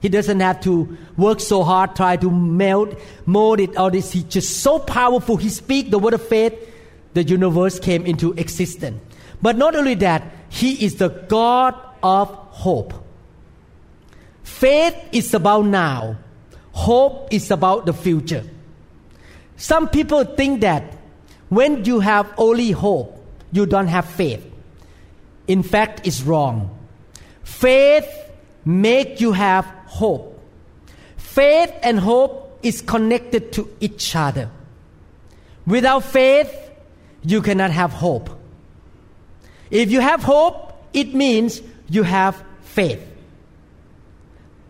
[0.00, 4.12] He doesn't have to work so hard, try to melt, mold it, all this.
[4.12, 5.36] He's just so powerful.
[5.36, 6.54] He speak the word of faith,
[7.12, 8.98] the universe came into existence.
[9.42, 12.94] But not only that, He is the God of hope.
[14.42, 16.16] Faith is about now.
[16.72, 18.44] Hope is about the future.
[19.58, 20.94] Some people think that
[21.50, 23.17] when you have only hope,
[23.52, 24.44] you don't have faith.
[25.46, 26.78] In fact, it's wrong.
[27.42, 28.08] Faith
[28.64, 30.40] make you have hope.
[31.16, 34.50] Faith and hope is connected to each other.
[35.66, 36.52] Without faith,
[37.22, 38.30] you cannot have hope.
[39.70, 43.04] If you have hope, it means you have faith.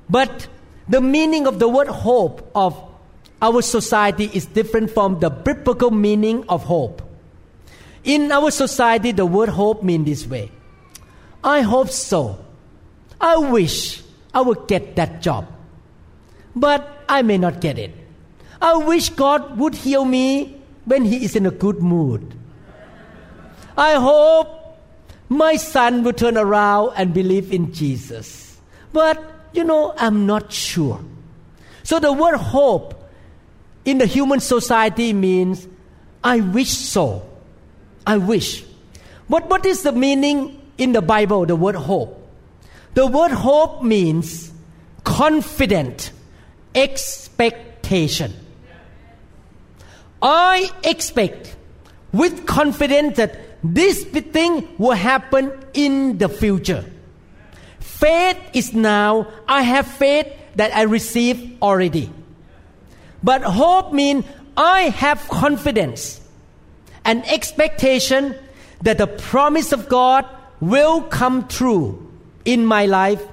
[0.09, 0.49] But
[0.89, 2.83] the meaning of the word hope of
[3.41, 7.03] our society is different from the biblical meaning of hope.
[8.05, 10.51] In our society, the word hope means this way
[11.43, 12.45] I hope so.
[13.21, 15.47] I wish I will get that job.
[16.55, 17.95] But I may not get it.
[18.61, 22.35] I wish God would heal me when He is in a good mood.
[23.77, 24.79] I hope
[25.29, 28.59] my son will turn around and believe in Jesus.
[28.93, 31.01] But, you know, I'm not sure.
[31.85, 33.09] So the word hope
[33.85, 35.69] in the human society means
[36.25, 37.28] I wish so.
[38.09, 38.65] I wish.
[39.29, 42.17] But what is the meaning in the Bible, the word hope?
[42.95, 44.51] The word hope means
[45.05, 46.11] confident
[46.75, 48.33] expectation.
[50.23, 51.55] I expect
[52.13, 56.87] with confidence that this thing will happen in the future.
[57.79, 62.11] Faith is now, I have faith that I receive already.
[63.23, 64.25] But hope means
[64.57, 66.23] I have confidence
[67.09, 68.35] and expectation
[68.83, 70.27] that the promise of God
[70.61, 72.07] will come true
[72.45, 73.27] in my life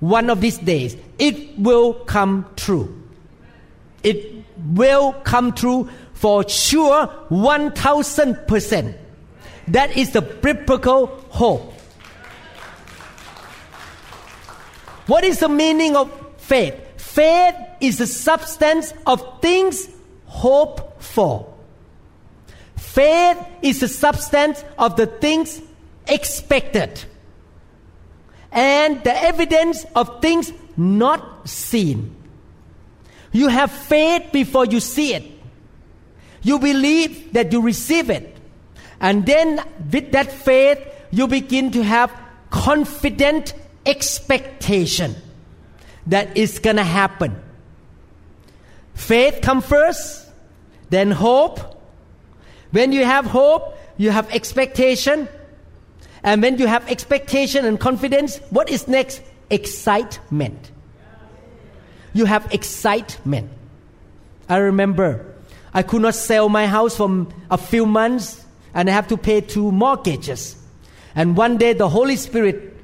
[0.00, 0.96] one of these days.
[1.16, 3.00] It will come true.
[4.02, 4.44] It
[4.74, 8.98] will come true for sure 1000%.
[9.68, 11.72] That is the biblical hope.
[15.06, 16.74] What is the meaning of faith?
[16.96, 19.88] Faith is the substance of things
[20.26, 21.55] hoped for.
[22.76, 25.60] Faith is the substance of the things
[26.06, 27.04] expected
[28.52, 32.14] and the evidence of things not seen.
[33.32, 35.24] You have faith before you see it.
[36.42, 38.36] You believe that you receive it.
[39.00, 39.62] And then
[39.92, 40.78] with that faith,
[41.10, 42.12] you begin to have
[42.50, 43.52] confident
[43.84, 45.14] expectation
[46.06, 47.42] that it's going to happen.
[48.94, 50.30] Faith comes first,
[50.88, 51.75] then hope.
[52.70, 55.28] When you have hope, you have expectation.
[56.22, 59.22] And when you have expectation and confidence, what is next?
[59.50, 60.72] Excitement.
[62.12, 63.50] You have excitement.
[64.48, 65.34] I remember
[65.74, 68.44] I could not sell my house for a few months
[68.74, 70.56] and I have to pay two mortgages.
[71.14, 72.74] And one day the Holy Spirit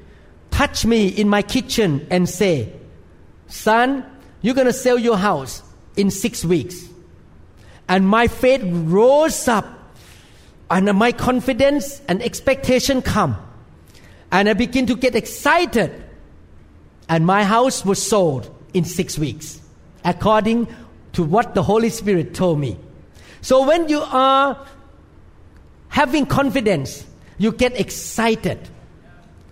[0.51, 2.71] touched me in my kitchen and say,
[3.47, 4.05] son,
[4.41, 5.63] you're going to sell your house
[5.95, 6.87] in six weeks.
[7.87, 9.65] And my faith rose up
[10.69, 13.37] and my confidence and expectation come.
[14.31, 15.91] And I begin to get excited.
[17.07, 19.61] And my house was sold in six weeks,
[20.03, 20.67] according
[21.13, 22.77] to what the Holy Spirit told me.
[23.41, 24.65] So when you are
[25.89, 27.05] having confidence,
[27.37, 28.57] you get excited.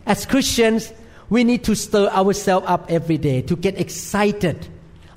[0.05, 0.91] As Christians,
[1.29, 4.67] we need to stir ourselves up every day to get excited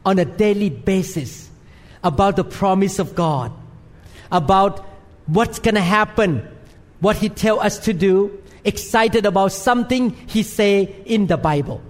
[0.05, 1.49] on a daily basis
[2.05, 3.51] about the promise of God,
[4.31, 4.87] about
[5.27, 6.47] what's going to happen,
[7.01, 11.83] what He tell us to do, excited about something He say in the Bible.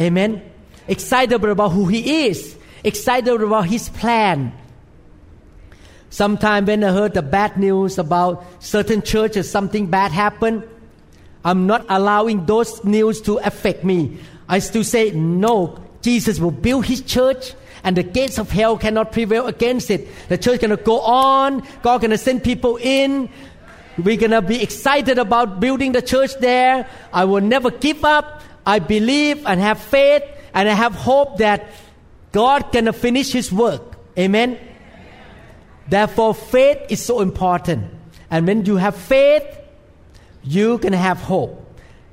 [0.00, 0.42] Amen.
[0.88, 4.52] Excited about who He is, excited about His plan.
[6.10, 10.64] Sometimes when I heard the bad news about certain churches, something bad happened,
[11.44, 14.18] I'm not allowing those news to affect me.
[14.48, 17.52] I still say, no, Jesus will build His church
[17.84, 20.08] and the gates of hell cannot prevail against it.
[20.28, 21.62] The church gonna go on.
[21.82, 23.28] God gonna send people in.
[23.96, 26.88] We're gonna be excited about building the church there.
[27.12, 28.42] I will never give up.
[28.66, 30.22] I believe and have faith
[30.54, 31.70] and I have hope that
[32.32, 33.82] God gonna finish His work.
[34.18, 34.58] Amen.
[35.88, 37.86] Therefore, faith is so important.
[38.30, 39.44] And when you have faith,
[40.42, 41.64] you can have hope.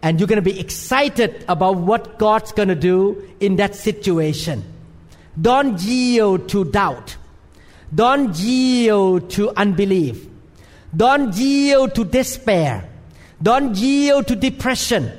[0.01, 4.63] And you're going to be excited about what God's going to do in that situation.
[5.39, 7.17] Don't yield to doubt.
[7.93, 10.27] Don't yield to unbelief.
[10.95, 12.89] Don't yield to despair.
[13.41, 15.11] Don't yield to depression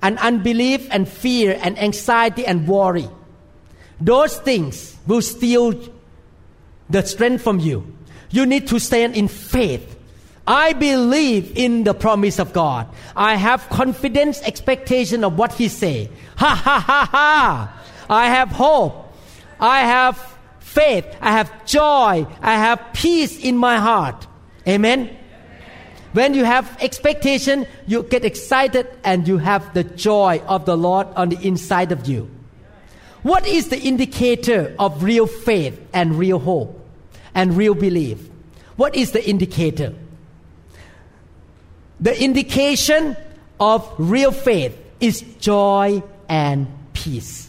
[0.00, 3.08] and unbelief and fear and anxiety and worry.
[4.00, 5.74] Those things will steal
[6.90, 7.96] the strength from you.
[8.30, 9.96] You need to stand in faith.
[10.46, 12.86] I believe in the promise of God.
[13.16, 16.10] I have confidence, expectation of what He say.
[16.36, 17.82] Ha ha ha ha!
[18.10, 19.03] I have hope.
[19.64, 21.06] I have faith.
[21.22, 22.26] I have joy.
[22.42, 24.26] I have peace in my heart.
[24.68, 25.16] Amen.
[26.12, 31.08] When you have expectation, you get excited and you have the joy of the Lord
[31.16, 32.30] on the inside of you.
[33.22, 36.78] What is the indicator of real faith and real hope
[37.34, 38.18] and real belief?
[38.76, 39.94] What is the indicator?
[42.00, 43.16] The indication
[43.58, 47.43] of real faith is joy and peace.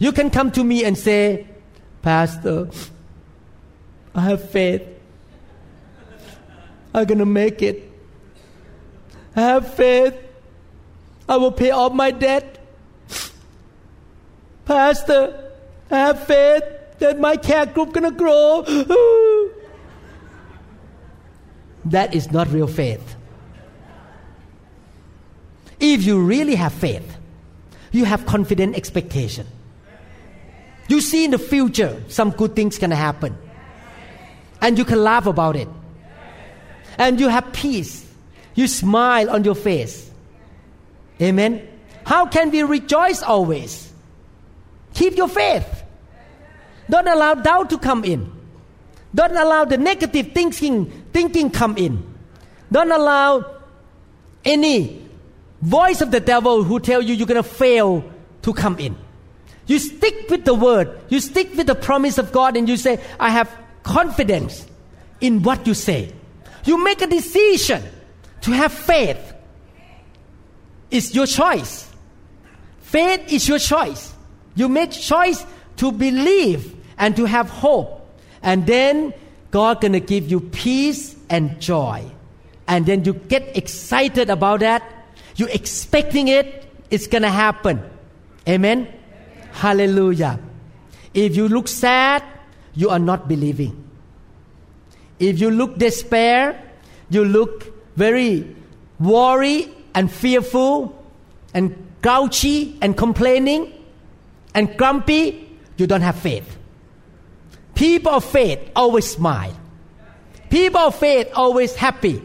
[0.00, 1.46] You can come to me and say,
[2.00, 2.70] Pastor,
[4.14, 4.82] I have faith.
[6.94, 7.92] I'm going to make it.
[9.36, 10.14] I have faith.
[11.28, 12.66] I will pay off my debt.
[14.64, 15.52] Pastor,
[15.90, 16.64] I have faith
[16.98, 18.62] that my care group going to grow.
[21.84, 23.16] that is not real faith.
[25.78, 27.18] If you really have faith,
[27.92, 29.46] you have confident expectation.
[30.90, 33.38] You see in the future some good things can happen.
[34.60, 35.68] And you can laugh about it.
[36.98, 38.04] And you have peace.
[38.56, 40.10] You smile on your face.
[41.22, 41.66] Amen.
[42.04, 43.92] How can we rejoice always?
[44.94, 45.84] Keep your faith.
[46.90, 48.32] Don't allow doubt to come in.
[49.14, 52.02] Don't allow the negative thinking thinking come in.
[52.72, 53.46] Don't allow
[54.44, 55.06] any
[55.62, 58.02] voice of the devil who tell you you're to fail
[58.42, 58.96] to come in.
[59.70, 60.98] You stick with the word.
[61.10, 63.48] You stick with the promise of God and you say, I have
[63.84, 64.66] confidence
[65.20, 66.12] in what you say.
[66.64, 67.80] You make a decision
[68.40, 69.32] to have faith.
[70.90, 71.88] It's your choice.
[72.80, 74.12] Faith is your choice.
[74.56, 75.46] You make choice
[75.76, 78.10] to believe and to have hope.
[78.42, 79.14] And then
[79.52, 82.10] God gonna give you peace and joy
[82.66, 84.82] and then you get excited about that.
[85.36, 87.88] You're expecting it, it's to happen.
[88.48, 88.99] Amen?
[89.60, 90.40] Hallelujah.
[91.12, 92.24] If you look sad,
[92.72, 93.76] you are not believing.
[95.18, 96.56] If you look despair,
[97.10, 98.56] you look very
[98.98, 100.96] worried and fearful
[101.52, 103.70] and grouchy and complaining
[104.54, 105.46] and grumpy,
[105.76, 106.56] you don't have faith.
[107.74, 109.54] People of faith always smile.
[110.48, 112.22] People of faith always happy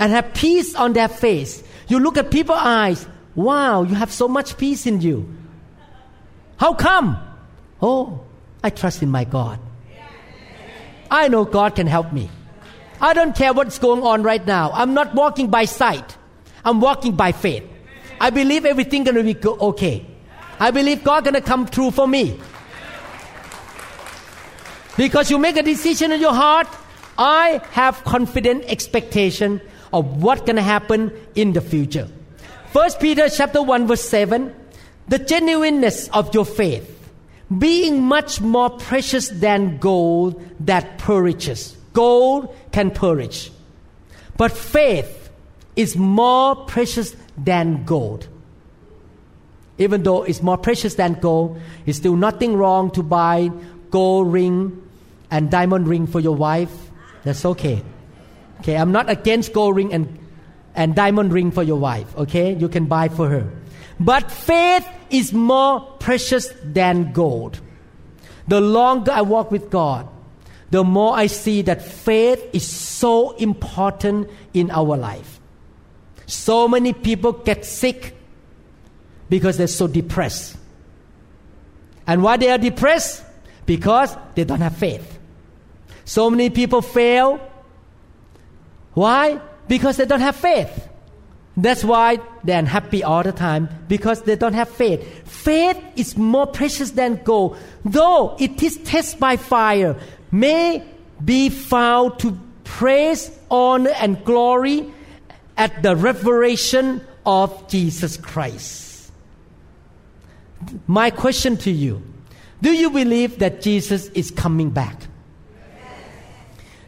[0.00, 1.62] and have peace on their face.
[1.86, 5.36] You look at people's eyes, wow, you have so much peace in you.
[6.62, 7.18] How come?
[7.82, 8.20] Oh,
[8.62, 9.58] I trust in my God.
[11.10, 12.30] I know God can help me.
[13.00, 14.70] I don't care what's going on right now.
[14.72, 16.16] I'm not walking by sight.
[16.64, 17.64] I'm walking by faith.
[18.20, 20.06] I believe everything to be okay.
[20.60, 22.38] I believe God to come through for me.
[24.96, 26.68] Because you make a decision in your heart,
[27.18, 29.60] I have confident expectation
[29.92, 32.06] of what's going to happen in the future.
[32.72, 34.54] First Peter chapter 1 verse 7,
[35.08, 36.88] the genuineness of your faith,
[37.58, 41.76] being much more precious than gold that perishes.
[41.92, 43.50] Gold can perish.
[44.36, 45.30] But faith
[45.76, 48.28] is more precious than gold.
[49.78, 53.50] Even though it's more precious than gold, it's still nothing wrong to buy
[53.90, 54.82] gold ring
[55.30, 56.72] and diamond ring for your wife.
[57.24, 57.82] That's okay.
[58.60, 60.18] Okay, I'm not against gold ring and,
[60.74, 62.16] and diamond ring for your wife.
[62.16, 63.50] Okay, you can buy for her.
[64.02, 67.60] But faith is more precious than gold.
[68.48, 70.08] The longer I walk with God,
[70.70, 75.38] the more I see that faith is so important in our life.
[76.26, 78.16] So many people get sick
[79.28, 80.56] because they're so depressed.
[82.04, 83.22] And why they are depressed?
[83.66, 85.18] Because they don't have faith.
[86.04, 87.38] So many people fail.
[88.94, 89.40] Why?
[89.68, 90.88] Because they don't have faith.
[91.56, 95.28] That's why they're unhappy all the time because they don't have faith.
[95.28, 99.96] Faith is more precious than gold, though it is tested by fire,
[100.30, 100.82] may
[101.22, 104.90] be found to praise, honor, and glory
[105.58, 109.12] at the revelation of Jesus Christ.
[110.86, 112.02] My question to you
[112.62, 114.96] do you believe that Jesus is coming back?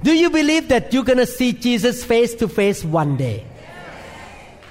[0.05, 3.45] Do you believe that you're going to see Jesus face to face one day?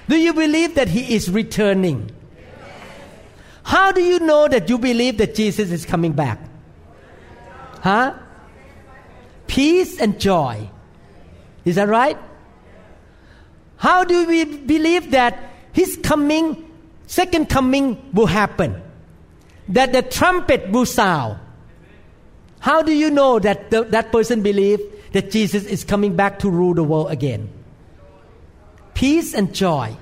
[0.08, 2.12] Do you believe that he is returning?
[3.64, 6.40] How do you know that you believe that Jesus is coming back?
[7.82, 8.14] Huh?
[9.48, 10.70] Peace and joy.
[11.64, 12.18] Is that right?
[13.78, 15.38] How do we believe that
[15.72, 16.70] his coming,
[17.08, 18.82] second coming will happen?
[19.70, 21.40] That the trumpet will sound.
[22.60, 24.80] How do you know that the, that person believe
[25.14, 27.50] that Jesus is coming back to rule the world again?
[28.94, 29.96] Peace and joy.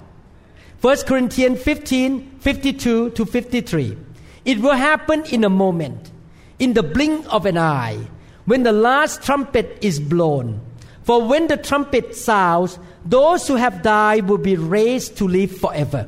[0.81, 3.97] 1 Corinthians 15, 52 to 53.
[4.45, 6.11] It will happen in a moment,
[6.59, 7.99] in the blink of an eye,
[8.45, 10.59] when the last trumpet is blown.
[11.03, 16.07] For when the trumpet sounds, those who have died will be raised to live forever.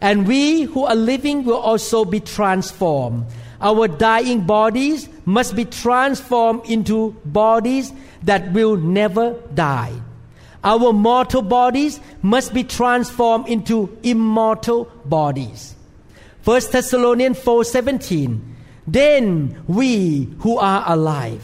[0.00, 3.26] And we who are living will also be transformed.
[3.60, 7.92] Our dying bodies must be transformed into bodies
[8.22, 9.92] that will never die.
[10.62, 15.74] Our mortal bodies must be transformed into immortal bodies.
[16.44, 18.40] 1 Thessalonians 4:17
[18.86, 21.42] Then we who are alive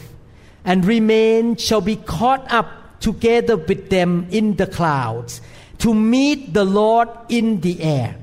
[0.65, 5.41] and remain shall be caught up together with them in the clouds
[5.79, 8.17] to meet the Lord in the air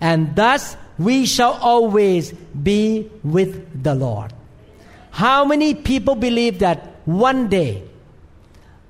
[0.00, 2.32] and thus we shall always
[2.62, 4.32] be with the Lord.
[5.10, 7.87] How many people believe that one day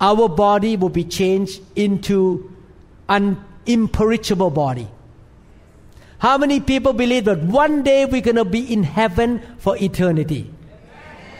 [0.00, 2.52] our body will be changed into
[3.08, 4.88] an imperishable body?
[6.18, 10.52] How many people believe that one day we're going to be in heaven for eternity?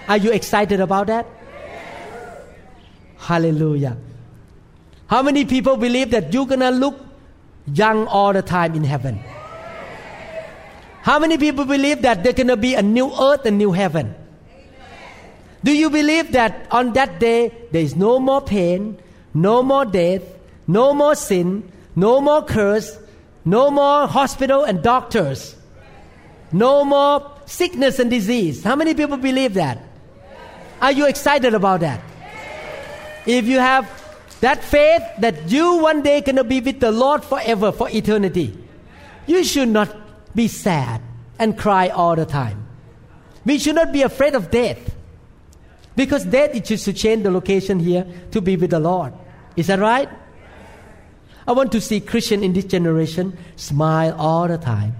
[0.09, 1.27] Are you excited about that?
[3.17, 3.97] Hallelujah.
[5.09, 6.99] How many people believe that you're going to look
[7.67, 9.21] young all the time in heaven?
[11.03, 14.15] How many people believe that there's going to be a new earth and new heaven?
[15.65, 18.99] Do you believe that on that day there is no more pain,
[19.35, 20.23] no more death,
[20.67, 22.99] no more sin, no more curse,
[23.45, 25.57] no more hospital and doctors,
[26.53, 28.63] no more sickness and disease?
[28.63, 29.83] How many people believe that?
[30.81, 32.01] Are you excited about that?
[33.27, 33.91] If you have
[34.41, 38.57] that faith that you one day gonna be with the Lord forever for eternity,
[39.27, 39.95] you should not
[40.35, 41.03] be sad
[41.39, 42.67] and cry all the time.
[43.45, 44.95] We should not be afraid of death.
[45.99, 49.13] Because death is just to change the location here to be with the Lord.
[49.57, 50.09] Is that right?
[51.45, 54.95] I want to see Christian in this generation smile all the time,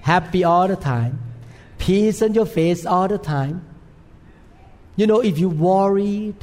[0.00, 1.20] happy all the time,
[1.78, 3.64] peace on your face all the time.
[4.96, 6.34] You know, if you're worried,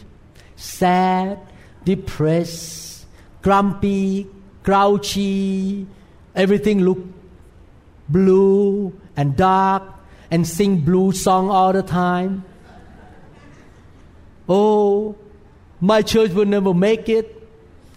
[0.56, 1.38] sad,
[1.84, 3.06] depressed,
[3.42, 4.26] grumpy,
[4.64, 5.86] grouchy,
[6.34, 7.00] everything look
[8.08, 9.84] blue and dark,
[10.32, 12.46] and sing blue song all the time.
[14.48, 15.16] Oh,
[15.82, 17.32] my church will never make it.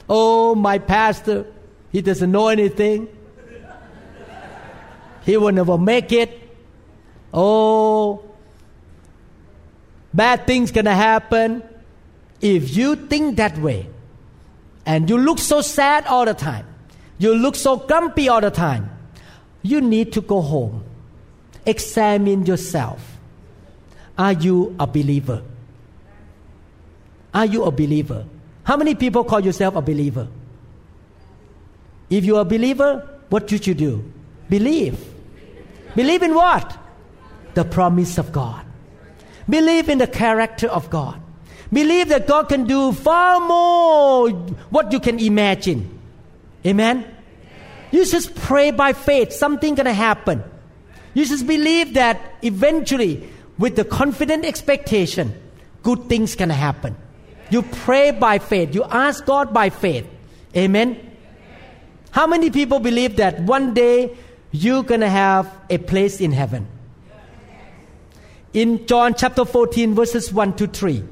[0.08, 1.46] Oh, my pastor,
[1.92, 3.08] he doesn't know anything.
[5.24, 6.40] He will never make it.
[7.34, 8.24] Oh,
[10.14, 11.62] bad things gonna happen.
[12.40, 13.90] If you think that way,
[14.86, 16.66] and you look so sad all the time,
[17.18, 18.90] you look so grumpy all the time,
[19.62, 20.82] you need to go home.
[21.66, 23.18] Examine yourself.
[24.16, 25.42] Are you a believer?
[27.34, 28.24] Are you a believer?
[28.64, 30.28] How many people call yourself a believer?
[32.10, 34.12] If you are a believer, what should you do?
[34.48, 34.98] Believe.
[35.94, 36.78] Believe in what?
[37.54, 38.64] The promise of God.
[39.48, 41.20] Believe in the character of God.
[41.72, 44.30] Believe that God can do far more
[44.70, 45.98] what you can imagine.
[46.66, 47.04] Amen?
[47.90, 50.42] You just pray by faith, something gonna happen.
[51.14, 55.34] You just believe that eventually, with the confident expectation,
[55.82, 56.96] good things gonna happen.
[57.50, 58.74] You pray by faith.
[58.74, 60.06] You ask God by faith.
[60.56, 60.98] Amen.
[62.10, 64.16] How many people believe that one day
[64.50, 66.66] you're going to have a place in heaven?
[68.52, 71.04] In John chapter 14, verses 1 to 3,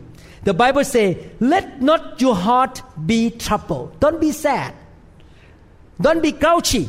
[0.45, 3.99] the Bible says, Let not your heart be troubled.
[4.01, 4.75] Don't be sad.
[6.01, 6.89] Don't be grouchy.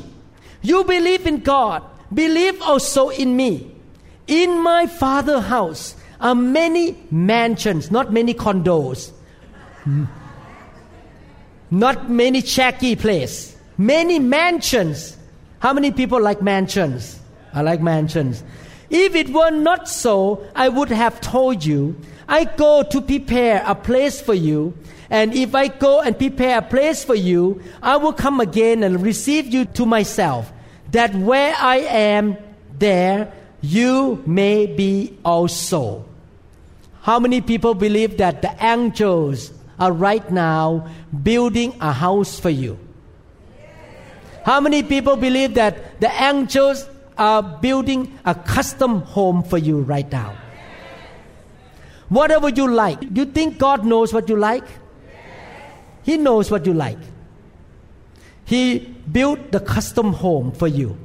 [0.62, 1.84] You believe in God.
[2.14, 3.72] Believe also in me.
[4.28, 9.12] In my Father's house are many mansions, not many condos
[11.72, 13.56] not many shaky place.
[13.78, 15.18] Many mansions.
[15.60, 17.20] How many people like mansions?
[17.54, 18.44] I like mansions.
[18.90, 21.96] If it were not so, I would have told you,
[22.28, 24.74] I go to prepare a place for you.
[25.10, 29.02] And if I go and prepare a place for you, I will come again and
[29.02, 30.52] receive you to myself,
[30.92, 32.38] that where I am,
[32.78, 33.32] there
[33.62, 36.06] you may be also.
[37.02, 40.88] How many people believe that the angels are right now
[41.24, 42.78] building a house for you.
[44.46, 50.10] How many people believe that the angels are building a custom home for you right
[50.12, 50.36] now?
[52.10, 54.64] Whatever you like, you think God knows what you like?
[56.04, 57.00] He knows what you like.
[58.46, 58.80] He
[59.12, 60.98] built the custom home for you.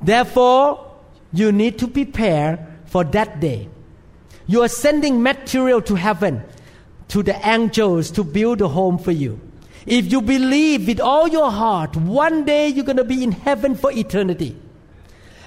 [0.00, 0.90] Therefore,
[1.32, 3.68] you need to prepare for that day.
[4.46, 6.42] You are sending material to heaven
[7.12, 9.38] to the angels to build a home for you.
[9.84, 13.74] If you believe with all your heart, one day you're going to be in heaven
[13.74, 14.56] for eternity.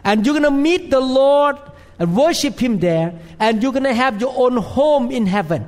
[0.03, 1.57] And you're going to meet the Lord
[1.97, 5.67] and worship Him there, and you're going to have your own home in heaven.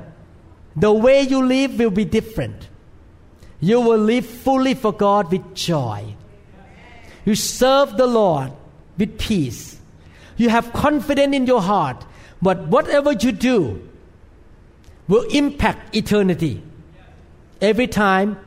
[0.76, 2.68] The way you live will be different.
[3.58, 6.14] You will live fully for God with joy.
[7.24, 8.52] You serve the Lord
[8.96, 9.80] with peace.
[10.36, 12.04] You have confidence in your heart,
[12.40, 13.87] but whatever you do,
[15.08, 16.62] will impact eternity.
[17.60, 18.38] Every time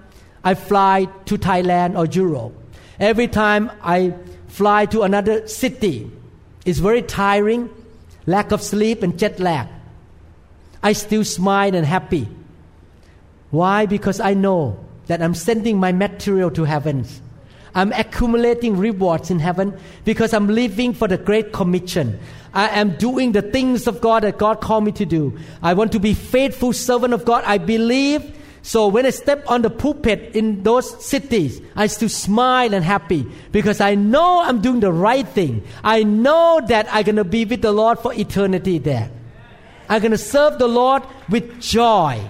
[0.44, 2.54] I fly to Thailand or Europe,
[3.00, 4.14] every time I
[4.48, 6.10] fly to another city,
[6.66, 7.70] it's very tiring,
[8.26, 9.68] lack of sleep and jet lag.
[10.84, 12.28] I still smile and happy.
[13.50, 13.86] Why?
[13.86, 17.22] Because I know that I'm sending my material to heavens.
[17.74, 22.20] I'm accumulating rewards in heaven because I'm living for the Great Commission.
[22.54, 25.38] I am doing the things of God that God called me to do.
[25.62, 27.44] I want to be faithful servant of God.
[27.46, 28.38] I believe.
[28.64, 33.26] So when I step on the pulpit in those cities, I still smile and happy
[33.52, 35.64] because I know I'm doing the right thing.
[35.84, 39.10] I know that I'm going to be with the Lord for eternity there.
[39.90, 42.22] I'm going to serve the Lord with joy.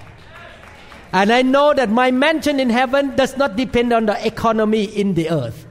[1.11, 5.15] And I know that my mansion in heaven does not depend on the economy in
[5.15, 5.67] the earth.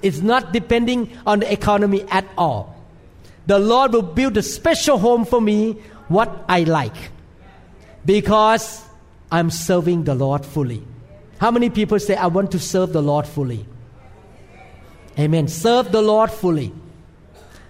[0.00, 2.75] It's not depending on the economy at all
[3.46, 5.72] the Lord will build a special home for me,
[6.08, 6.96] what I like,
[8.04, 8.84] because
[9.30, 10.82] I'm serving the Lord fully.
[11.38, 13.66] How many people say, I want to serve the Lord fully?
[15.18, 15.48] Amen.
[15.48, 16.72] Serve the Lord fully.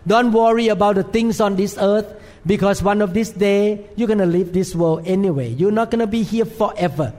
[0.06, 2.06] Don't worry about the things on this earth
[2.44, 5.50] because one of these days you're going to leave this world anyway.
[5.50, 7.12] You're not going to be here forever.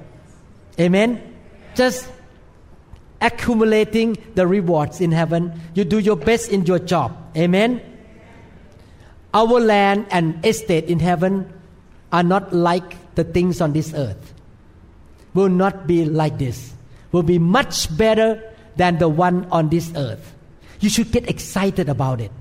[0.80, 1.36] Amen.
[1.76, 2.10] Just
[3.20, 5.60] accumulating the rewards in heaven.
[5.74, 7.16] You do your best in your job.
[7.36, 7.97] Amen
[9.34, 11.52] our land and estate in heaven
[12.12, 14.34] are not like the things on this earth.
[15.34, 16.74] Will not be like this.
[17.12, 18.42] will be much better
[18.76, 20.36] than the one on this earth.
[20.80, 22.32] You should get excited about it.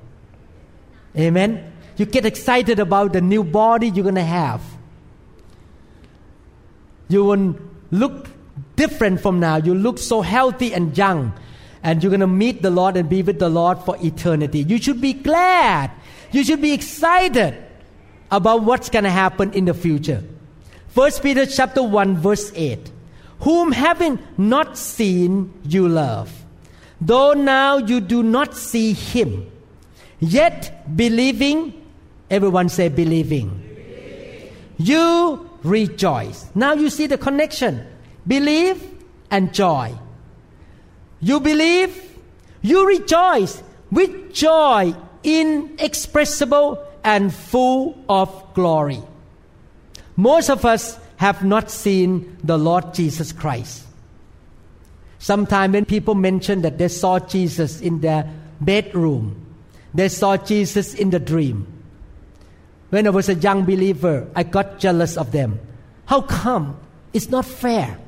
[1.16, 1.72] Amen.
[1.96, 4.60] You get excited about the new body you're going to have.
[7.08, 7.56] You will
[7.90, 8.28] look
[8.74, 9.56] different from now.
[9.56, 11.32] You look so healthy and young.
[11.82, 14.60] And you're going to meet the Lord and be with the Lord for eternity.
[14.60, 15.90] You should be glad.
[16.36, 17.56] You should be excited
[18.30, 20.22] about what's going to happen in the future.
[20.92, 22.90] 1 Peter chapter 1 verse 8.
[23.40, 26.30] Whom having not seen you love,
[27.00, 29.50] though now you do not see him,
[30.20, 31.72] yet believing,
[32.28, 34.52] everyone say believing, believing.
[34.76, 36.50] you rejoice.
[36.54, 37.82] Now you see the connection.
[38.26, 38.84] Believe
[39.30, 39.94] and joy.
[41.18, 41.96] You believe,
[42.60, 44.94] you rejoice with joy
[45.26, 49.02] inexpressible and full of glory.
[50.16, 53.84] Most of us have not seen the Lord Jesus Christ.
[55.18, 59.42] Sometimes when people mention that they saw Jesus in their bedroom,
[59.92, 61.66] they saw Jesus in the dream.
[62.90, 65.58] When I was a young believer, I got jealous of them.
[66.04, 66.78] How come?
[67.12, 67.98] It's not fair.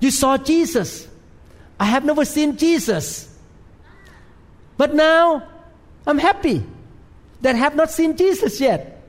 [0.00, 1.08] You saw Jesus.
[1.80, 3.34] I have never seen Jesus.
[4.76, 5.48] But now
[6.06, 6.62] I'm happy
[7.40, 9.02] that I have not seen Jesus yet.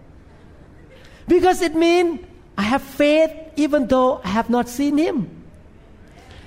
[1.28, 2.26] Because it means
[2.58, 5.30] I have faith even though I have not seen Him.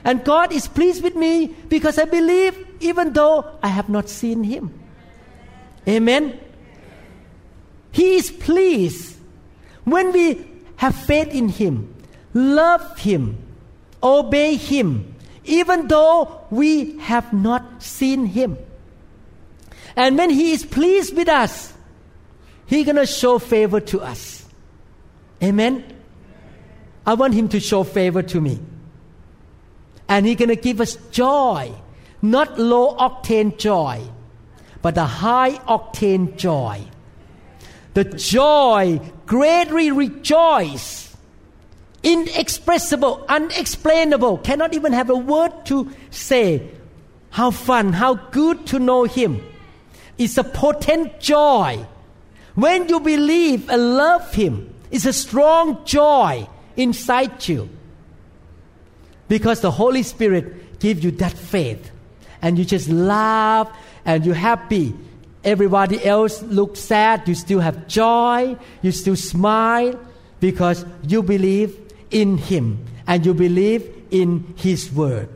[0.05, 4.43] And God is pleased with me because I believe even though I have not seen
[4.43, 4.73] Him.
[5.87, 6.39] Amen.
[7.93, 9.19] He is pleased
[9.85, 10.47] when we
[10.77, 11.95] have faith in Him,
[12.33, 13.37] love Him,
[14.03, 18.57] obey Him, even though we have not seen Him.
[19.97, 21.73] And when He is pleased with us,
[22.67, 24.47] He's going to show favor to us.
[25.43, 25.85] Amen.
[27.07, 28.61] I want Him to show favor to me.
[30.09, 31.73] And He's going to give us joy,
[32.23, 34.03] not low octane joy,
[34.83, 36.83] but a high octane joy.
[37.95, 41.17] The joy greatly rejoice,
[42.03, 46.71] inexpressible, unexplainable, cannot even have a word to say.
[47.31, 49.43] How fun, how good to know Him.
[50.21, 51.87] It's a potent joy.
[52.55, 56.47] When you believe and love Him, it's a strong joy
[56.77, 57.71] inside you.
[59.29, 61.91] Because the Holy Spirit gives you that faith.
[62.43, 64.93] And you just laugh and you're happy.
[65.43, 67.27] Everybody else looks sad.
[67.27, 68.59] You still have joy.
[68.83, 69.99] You still smile
[70.39, 75.31] because you believe in Him and you believe in His Word.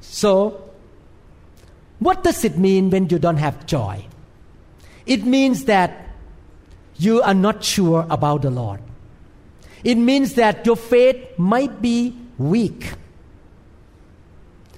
[0.00, 0.71] So,
[2.04, 4.04] what does it mean when you don't have joy?
[5.06, 6.08] It means that
[6.96, 8.80] you are not sure about the Lord.
[9.84, 12.92] It means that your faith might be weak.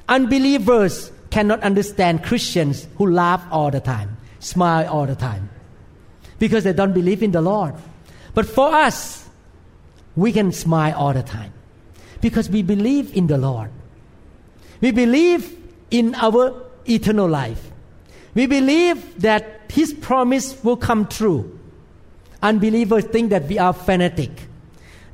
[0.08, 5.50] Unbelievers cannot understand Christians who laugh all the time, smile all the time,
[6.38, 7.74] because they don't believe in the Lord.
[8.34, 9.28] But for us,
[10.16, 11.52] we can smile all the time
[12.20, 13.70] because we believe in the Lord.
[14.80, 15.58] We believe
[15.90, 17.70] in our eternal life.
[18.34, 21.58] We believe that His promise will come true.
[22.42, 24.30] Unbelievers think that we are fanatic.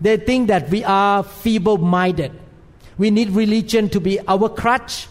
[0.00, 2.32] They think that we are feeble minded.
[2.98, 5.08] We need religion to be our crutch.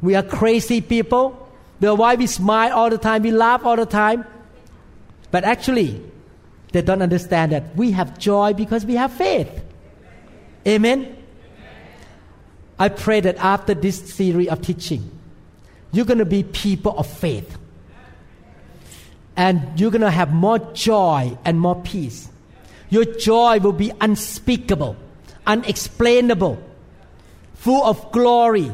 [0.00, 1.48] We are crazy people.
[1.80, 4.24] That's why we smile all the time, we laugh all the time.
[5.30, 6.00] But actually,
[6.72, 9.62] they don't understand that we have joy because we have faith.
[10.66, 11.16] Amen.
[12.78, 15.10] I pray that after this series of teaching,
[15.94, 17.58] you're going to be people of faith.
[19.36, 22.28] And you're going to have more joy and more peace.
[22.90, 24.96] Your joy will be unspeakable,
[25.46, 26.62] unexplainable,
[27.54, 28.70] full of glory.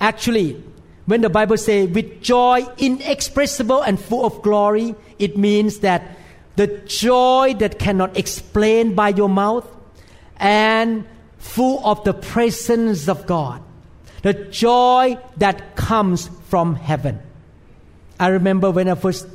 [0.00, 0.62] Actually,
[1.06, 6.16] when the Bible says with joy inexpressible and full of glory, it means that
[6.56, 9.68] the joy that cannot explain by your mouth
[10.36, 11.06] and
[11.38, 13.62] full of the presence of God.
[14.22, 17.18] The joy that comes from heaven.
[18.20, 19.26] I remember when I first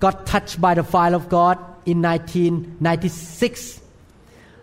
[0.00, 3.78] got touched by the fire of God in 1996.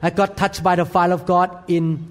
[0.01, 2.01] I got touched by the fire of God in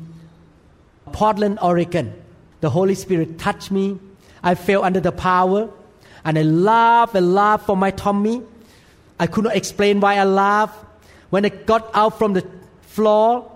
[1.11, 2.15] Portland, Oregon.
[2.61, 3.99] The Holy Spirit touched me.
[4.41, 5.69] I fell under the power
[6.25, 8.41] and I laughed and laughed for my tummy.
[9.19, 10.79] I could not explain why I laughed.
[11.31, 12.47] When I got out from the
[12.83, 13.51] floor,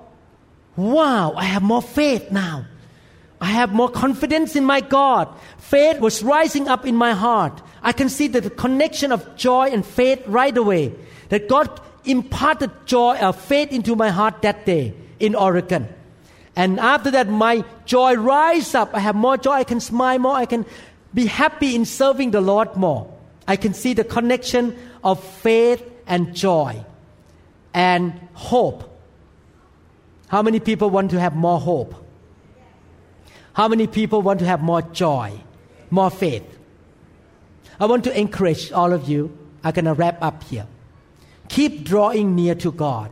[0.74, 2.66] wow, I have more faith now.
[3.42, 5.28] I have more confidence in my God.
[5.58, 7.60] Faith was rising up in my heart.
[7.82, 10.94] I can see the connection of joy and faith right away.
[11.28, 15.88] That God imparted joy or faith into my heart that day in Oregon.
[16.54, 18.94] And after that, my joy rise up.
[18.94, 19.54] I have more joy.
[19.54, 20.36] I can smile more.
[20.36, 20.64] I can
[21.12, 23.12] be happy in serving the Lord more.
[23.48, 26.84] I can see the connection of faith and joy
[27.74, 28.88] and hope.
[30.28, 32.01] How many people want to have more hope?
[33.54, 35.32] How many people want to have more joy,
[35.90, 36.58] more faith?
[37.78, 39.36] I want to encourage all of you.
[39.64, 40.66] I'm going to wrap up here.
[41.48, 43.10] Keep drawing near to God,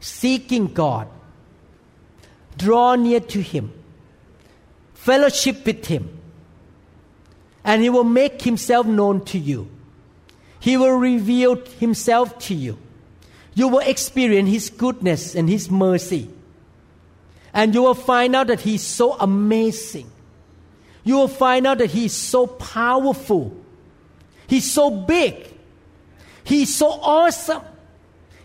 [0.00, 1.08] seeking God.
[2.56, 3.72] Draw near to Him,
[4.92, 6.18] fellowship with Him,
[7.64, 9.70] and He will make Himself known to you.
[10.58, 12.78] He will reveal Himself to you.
[13.54, 16.28] You will experience His goodness and His mercy.
[17.52, 20.10] And you will find out that He's so amazing.
[21.04, 23.56] You will find out that He's so powerful.
[24.46, 25.46] He's so big.
[26.44, 27.62] He's so awesome.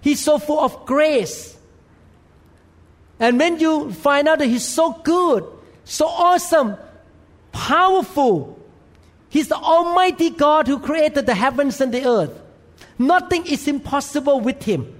[0.02, 1.58] He's so full of grace.
[3.20, 5.46] And when you find out that He's so good,
[5.84, 6.78] so awesome,
[7.52, 8.60] powerful,
[9.30, 12.42] He's the Almighty God who created the heavens and the earth.
[12.98, 14.94] Nothing is impossible with Him.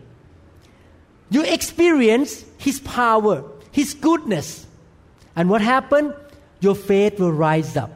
[1.30, 3.44] You experience His power,
[3.76, 4.66] His goodness.
[5.36, 6.14] And what happened?
[6.62, 7.92] Your faith will rise up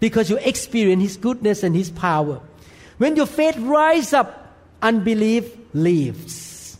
[0.00, 2.40] because you experience His goodness and His power.
[2.96, 6.78] When your faith rise up, unbelief leaves.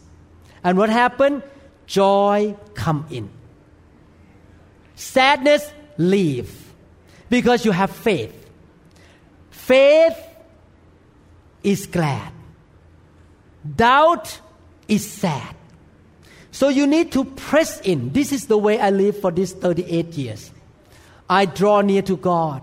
[0.64, 1.42] And what happened?
[1.86, 3.28] Joy come in.
[4.94, 6.72] Sadness leave
[7.28, 8.32] because you have faith.
[9.51, 10.16] Faith
[11.62, 12.32] is glad.
[13.76, 14.40] Doubt
[14.88, 15.60] is sad.
[16.61, 18.13] So you need to press in.
[18.13, 20.51] This is the way I live for these 38 years.
[21.27, 22.61] I draw near to God.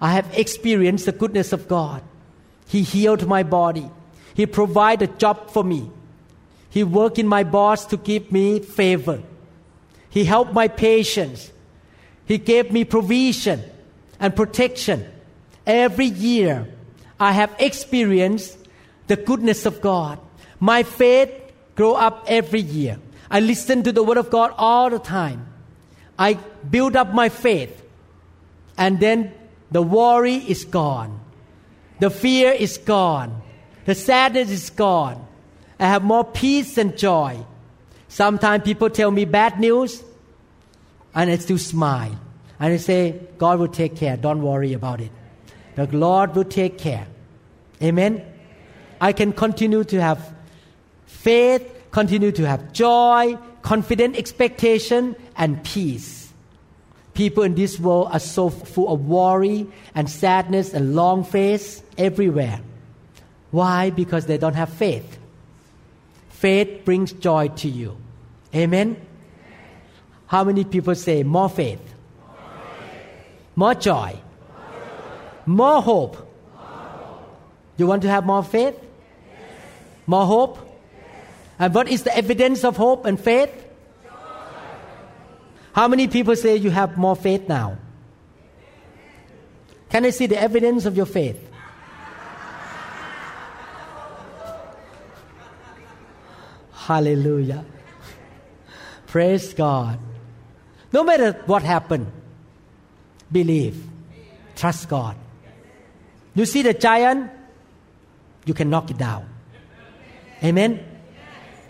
[0.00, 2.04] I have experienced the goodness of God.
[2.68, 3.90] He healed my body.
[4.34, 5.90] He provided a job for me.
[6.70, 9.20] He worked in my boss to give me favor.
[10.10, 11.50] He helped my patients.
[12.26, 13.64] He gave me provision
[14.20, 15.10] and protection.
[15.66, 16.68] Every year,
[17.18, 18.56] I have experienced
[19.08, 20.20] the goodness of God.
[20.60, 21.32] My faith
[21.74, 23.00] grow up every year.
[23.34, 25.48] I listen to the Word of God all the time.
[26.16, 26.34] I
[26.70, 27.82] build up my faith.
[28.78, 29.32] And then
[29.72, 31.18] the worry is gone.
[31.98, 33.42] The fear is gone.
[33.86, 35.26] The sadness is gone.
[35.80, 37.44] I have more peace and joy.
[38.06, 40.04] Sometimes people tell me bad news,
[41.12, 42.16] and I still smile.
[42.60, 44.16] And I say, God will take care.
[44.16, 45.10] Don't worry about it.
[45.74, 47.08] The Lord will take care.
[47.82, 48.24] Amen.
[49.00, 50.32] I can continue to have
[51.06, 56.32] faith, continue to have joy, confident expectation, and peace.
[57.14, 62.58] People in this world are so full of worry and sadness and long face everywhere.
[63.52, 63.90] Why?
[63.90, 65.18] Because they don't have faith.
[66.30, 67.96] Faith brings joy to you.
[68.52, 68.96] Amen.
[70.26, 71.94] How many people say more faith?
[73.54, 74.18] More joy.
[75.46, 76.16] More hope.
[77.76, 78.74] You want to have more faith?
[80.08, 80.73] More hope?
[81.58, 83.50] And what is the evidence of hope and faith?
[85.72, 87.78] How many people say you have more faith now?
[89.90, 91.50] Can I see the evidence of your faith?
[96.72, 97.64] Hallelujah.
[99.06, 99.98] Praise God.
[100.92, 102.10] No matter what happened,
[103.30, 103.82] believe.
[104.54, 105.16] Trust God.
[106.34, 107.30] You see the giant,
[108.44, 109.28] you can knock it down.
[110.42, 110.93] Amen.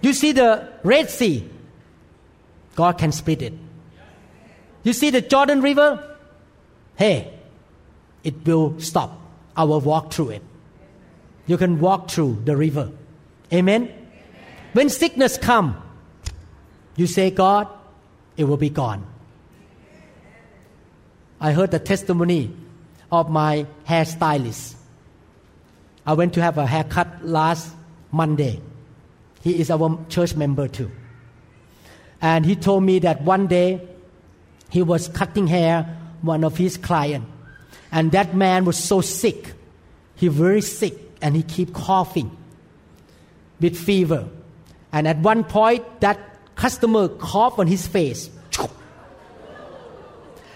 [0.04, 1.48] You see the Red Sea,
[2.76, 3.54] God can split it.
[4.82, 6.18] You see the Jordan River,
[6.96, 7.32] hey,
[8.22, 9.18] it will stop.
[9.56, 10.42] I will walk through it.
[11.46, 12.90] You can walk through the river.
[13.50, 13.90] Amen.
[14.74, 15.82] When sickness come,
[16.96, 17.66] you say, God,
[18.36, 19.06] it will be gone.
[21.40, 22.54] I heard the testimony
[23.10, 24.74] of my hairstylist.
[26.04, 27.72] I went to have a haircut last
[28.12, 28.60] Monday.
[29.44, 30.90] He is our church member too.
[32.22, 33.86] And he told me that one day
[34.70, 37.26] he was cutting hair one of his client.
[37.92, 39.52] And that man was so sick.
[40.16, 42.34] He very sick and he keep coughing
[43.60, 44.26] with fever.
[44.90, 46.18] And at one point that
[46.56, 48.30] customer coughed on his face.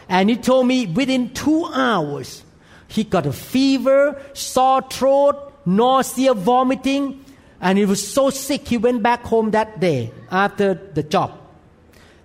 [0.09, 2.43] And he told me within two hours
[2.87, 7.23] he got a fever sore throat nausea vomiting
[7.61, 11.39] and he was so sick he went back home that day after the job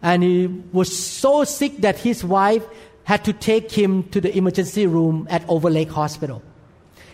[0.04, 2.64] and he was so sick that his wife
[3.06, 6.44] had to take him to the emergency room at Overlake Hospital.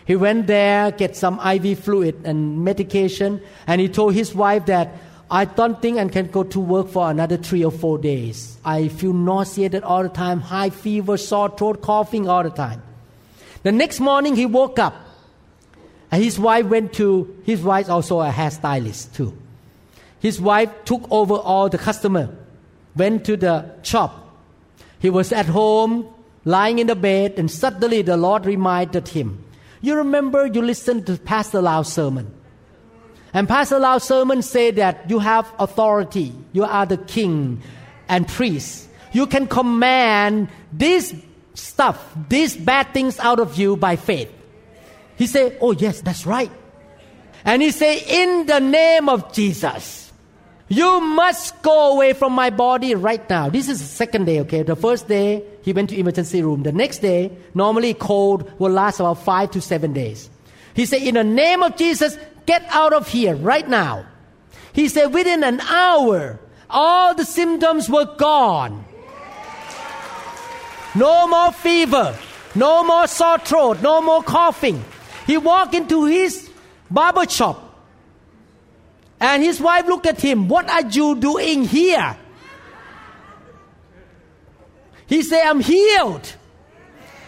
[0.04, 4.92] He went there, get some IV fluid and medication, and he told his wife that,
[5.30, 8.58] I don't think I can go to work for another three or four days.
[8.64, 12.82] I feel nauseated all the time, high fever, sore throat, coughing all the time.
[13.62, 14.96] The next morning he woke up.
[16.10, 19.36] And his wife went to, his wife also a hairstylist too.
[20.20, 22.28] His wife took over all the customer,
[22.96, 24.38] went to the shop.
[24.98, 26.06] He was at home,
[26.44, 29.44] lying in the bed, and suddenly the Lord reminded him,
[29.80, 32.34] You remember you listened to Pastor Lau's sermon.
[33.32, 36.34] And Pastor Lau's sermon said that you have authority.
[36.52, 37.62] You are the king
[38.08, 38.88] and priest.
[39.12, 41.14] You can command this
[41.54, 44.30] stuff, these bad things out of you by faith.
[45.20, 46.50] He said, Oh, yes, that's right.
[47.44, 50.10] And he said, In the name of Jesus,
[50.68, 53.50] you must go away from my body right now.
[53.50, 54.62] This is the second day, okay?
[54.62, 56.62] The first day, he went to emergency room.
[56.62, 60.30] The next day, normally cold will last about five to seven days.
[60.72, 62.16] He said, In the name of Jesus,
[62.50, 64.06] Get out of here right now.
[64.72, 68.84] He said, within an hour, all the symptoms were gone.
[70.96, 72.18] No more fever,
[72.56, 74.82] no more sore throat, no more coughing.
[75.30, 76.50] He walked into his
[76.90, 77.62] barber shop
[79.20, 82.16] and his wife looked at him, What are you doing here?
[85.06, 86.34] He said, I'm healed.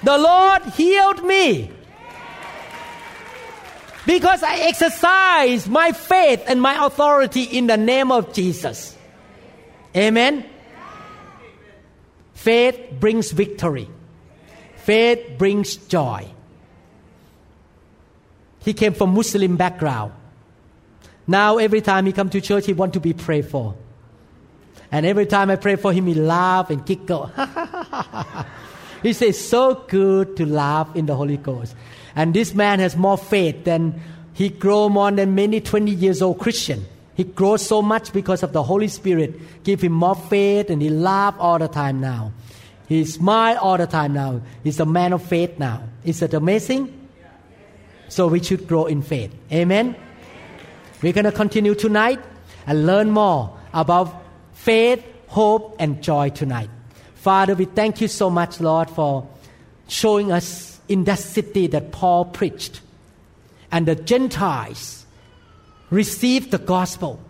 [0.03, 1.71] The Lord healed me.
[4.05, 8.99] Because I exercise my faith and my authority in the name of Jesus.
[9.97, 10.45] Amen.
[12.35, 13.89] Faith brings victory.
[14.75, 16.29] Faith brings joy.
[18.65, 20.13] He came from Muslim background.
[21.27, 23.75] Now every time he come to church, he want to be prayed for.
[24.91, 27.33] And every time I pray for him, he laugh and giggle.
[29.03, 31.75] he says, so good to laugh in the Holy Ghost.
[32.15, 34.01] And this man has more faith than
[34.35, 36.85] he grow more than many 20 years old Christian.
[37.15, 39.65] He grows so much because of the Holy Spirit.
[39.65, 42.33] Give him more faith and he laugh all the time now.
[42.87, 44.43] He smile all the time now.
[44.63, 45.85] He's a man of faith now.
[46.05, 47.02] Is it amazing?
[48.09, 49.35] So we should grow in faith.
[49.51, 49.97] Amen.
[51.03, 52.21] We're going to continue tonight
[52.67, 54.23] and learn more about
[54.53, 56.71] faith, hope, and joy tonight.
[57.15, 59.27] Father, we thank you so much, Lord, for
[59.89, 62.81] showing us in that city that Paul preached.
[63.71, 65.07] And the Gentiles
[65.91, 67.21] received the gospel,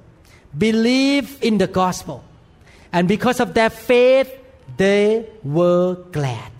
[0.56, 2.24] believed in the gospel.
[2.92, 4.30] And because of their faith,
[4.76, 6.52] they were glad.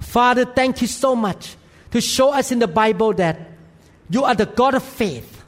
[0.00, 1.56] Father, thank you so much
[1.90, 3.38] to show us in the Bible that
[4.10, 5.44] you are the God of faith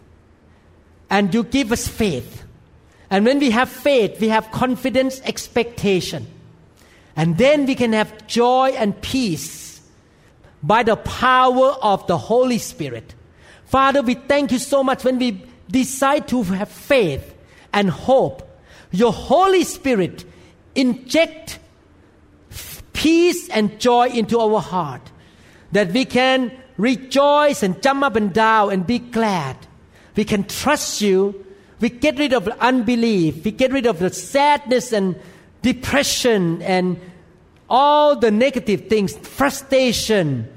[1.08, 2.44] and you give us faith.
[3.10, 6.26] And when we have faith, we have confidence, expectation.
[7.16, 9.80] And then we can have joy and peace
[10.62, 13.14] by the power of the Holy Spirit.
[13.64, 17.34] Father, we thank you so much when we decide to have faith
[17.72, 18.46] and hope.
[18.92, 20.24] Your Holy Spirit
[20.74, 21.58] inject
[22.92, 25.10] peace and joy into our heart
[25.72, 29.56] that we can rejoice and jump up and down and be glad.
[30.16, 31.44] We can trust you.
[31.80, 33.44] We get rid of unbelief.
[33.44, 35.16] We get rid of the sadness and
[35.62, 37.00] depression and
[37.68, 40.48] all the negative things, frustration,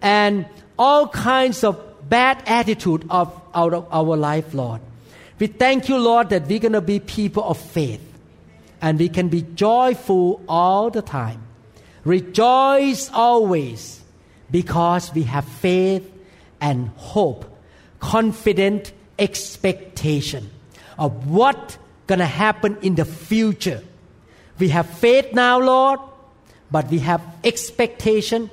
[0.00, 0.46] and
[0.78, 4.80] all kinds of bad attitude of out of our life, Lord.
[5.38, 8.00] We thank you, Lord, that we're going to be people of faith
[8.80, 11.42] and we can be joyful all the time.
[12.04, 14.02] Rejoice always
[14.50, 16.10] because we have faith
[16.60, 17.44] and hope,
[18.00, 20.50] confident expectation
[20.98, 23.82] of what going to happen in the future.
[24.58, 26.00] We have faith now, Lord,
[26.70, 28.50] but we have expectation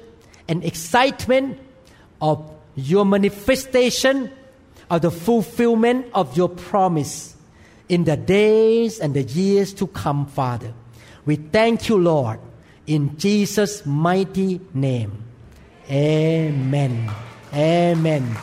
[0.47, 1.59] and excitement
[2.21, 4.31] of your manifestation
[4.89, 7.35] of the fulfillment of your promise
[7.89, 10.73] in the days and the years to come, Father.
[11.25, 12.39] We thank you, Lord,
[12.85, 15.23] in Jesus' mighty name.
[15.89, 17.11] Amen.
[17.53, 18.37] Amen.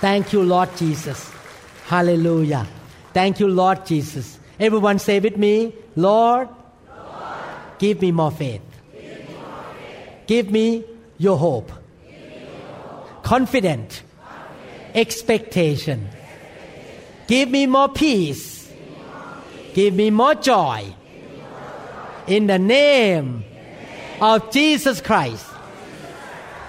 [0.00, 1.30] Thank you, Lord Jesus.
[1.86, 2.66] Hallelujah.
[3.12, 4.38] Thank you, Lord Jesus.
[4.60, 7.34] Everyone say with me, Lord, Lord
[7.78, 8.62] give me more faith.
[10.26, 10.84] Give me
[11.16, 11.72] your hope.
[13.22, 14.02] Confident.
[14.94, 16.08] Expectation.
[17.26, 18.70] Give me more peace.
[19.74, 20.94] Give me more joy.
[22.26, 23.44] In the name
[24.20, 25.46] of Jesus Christ.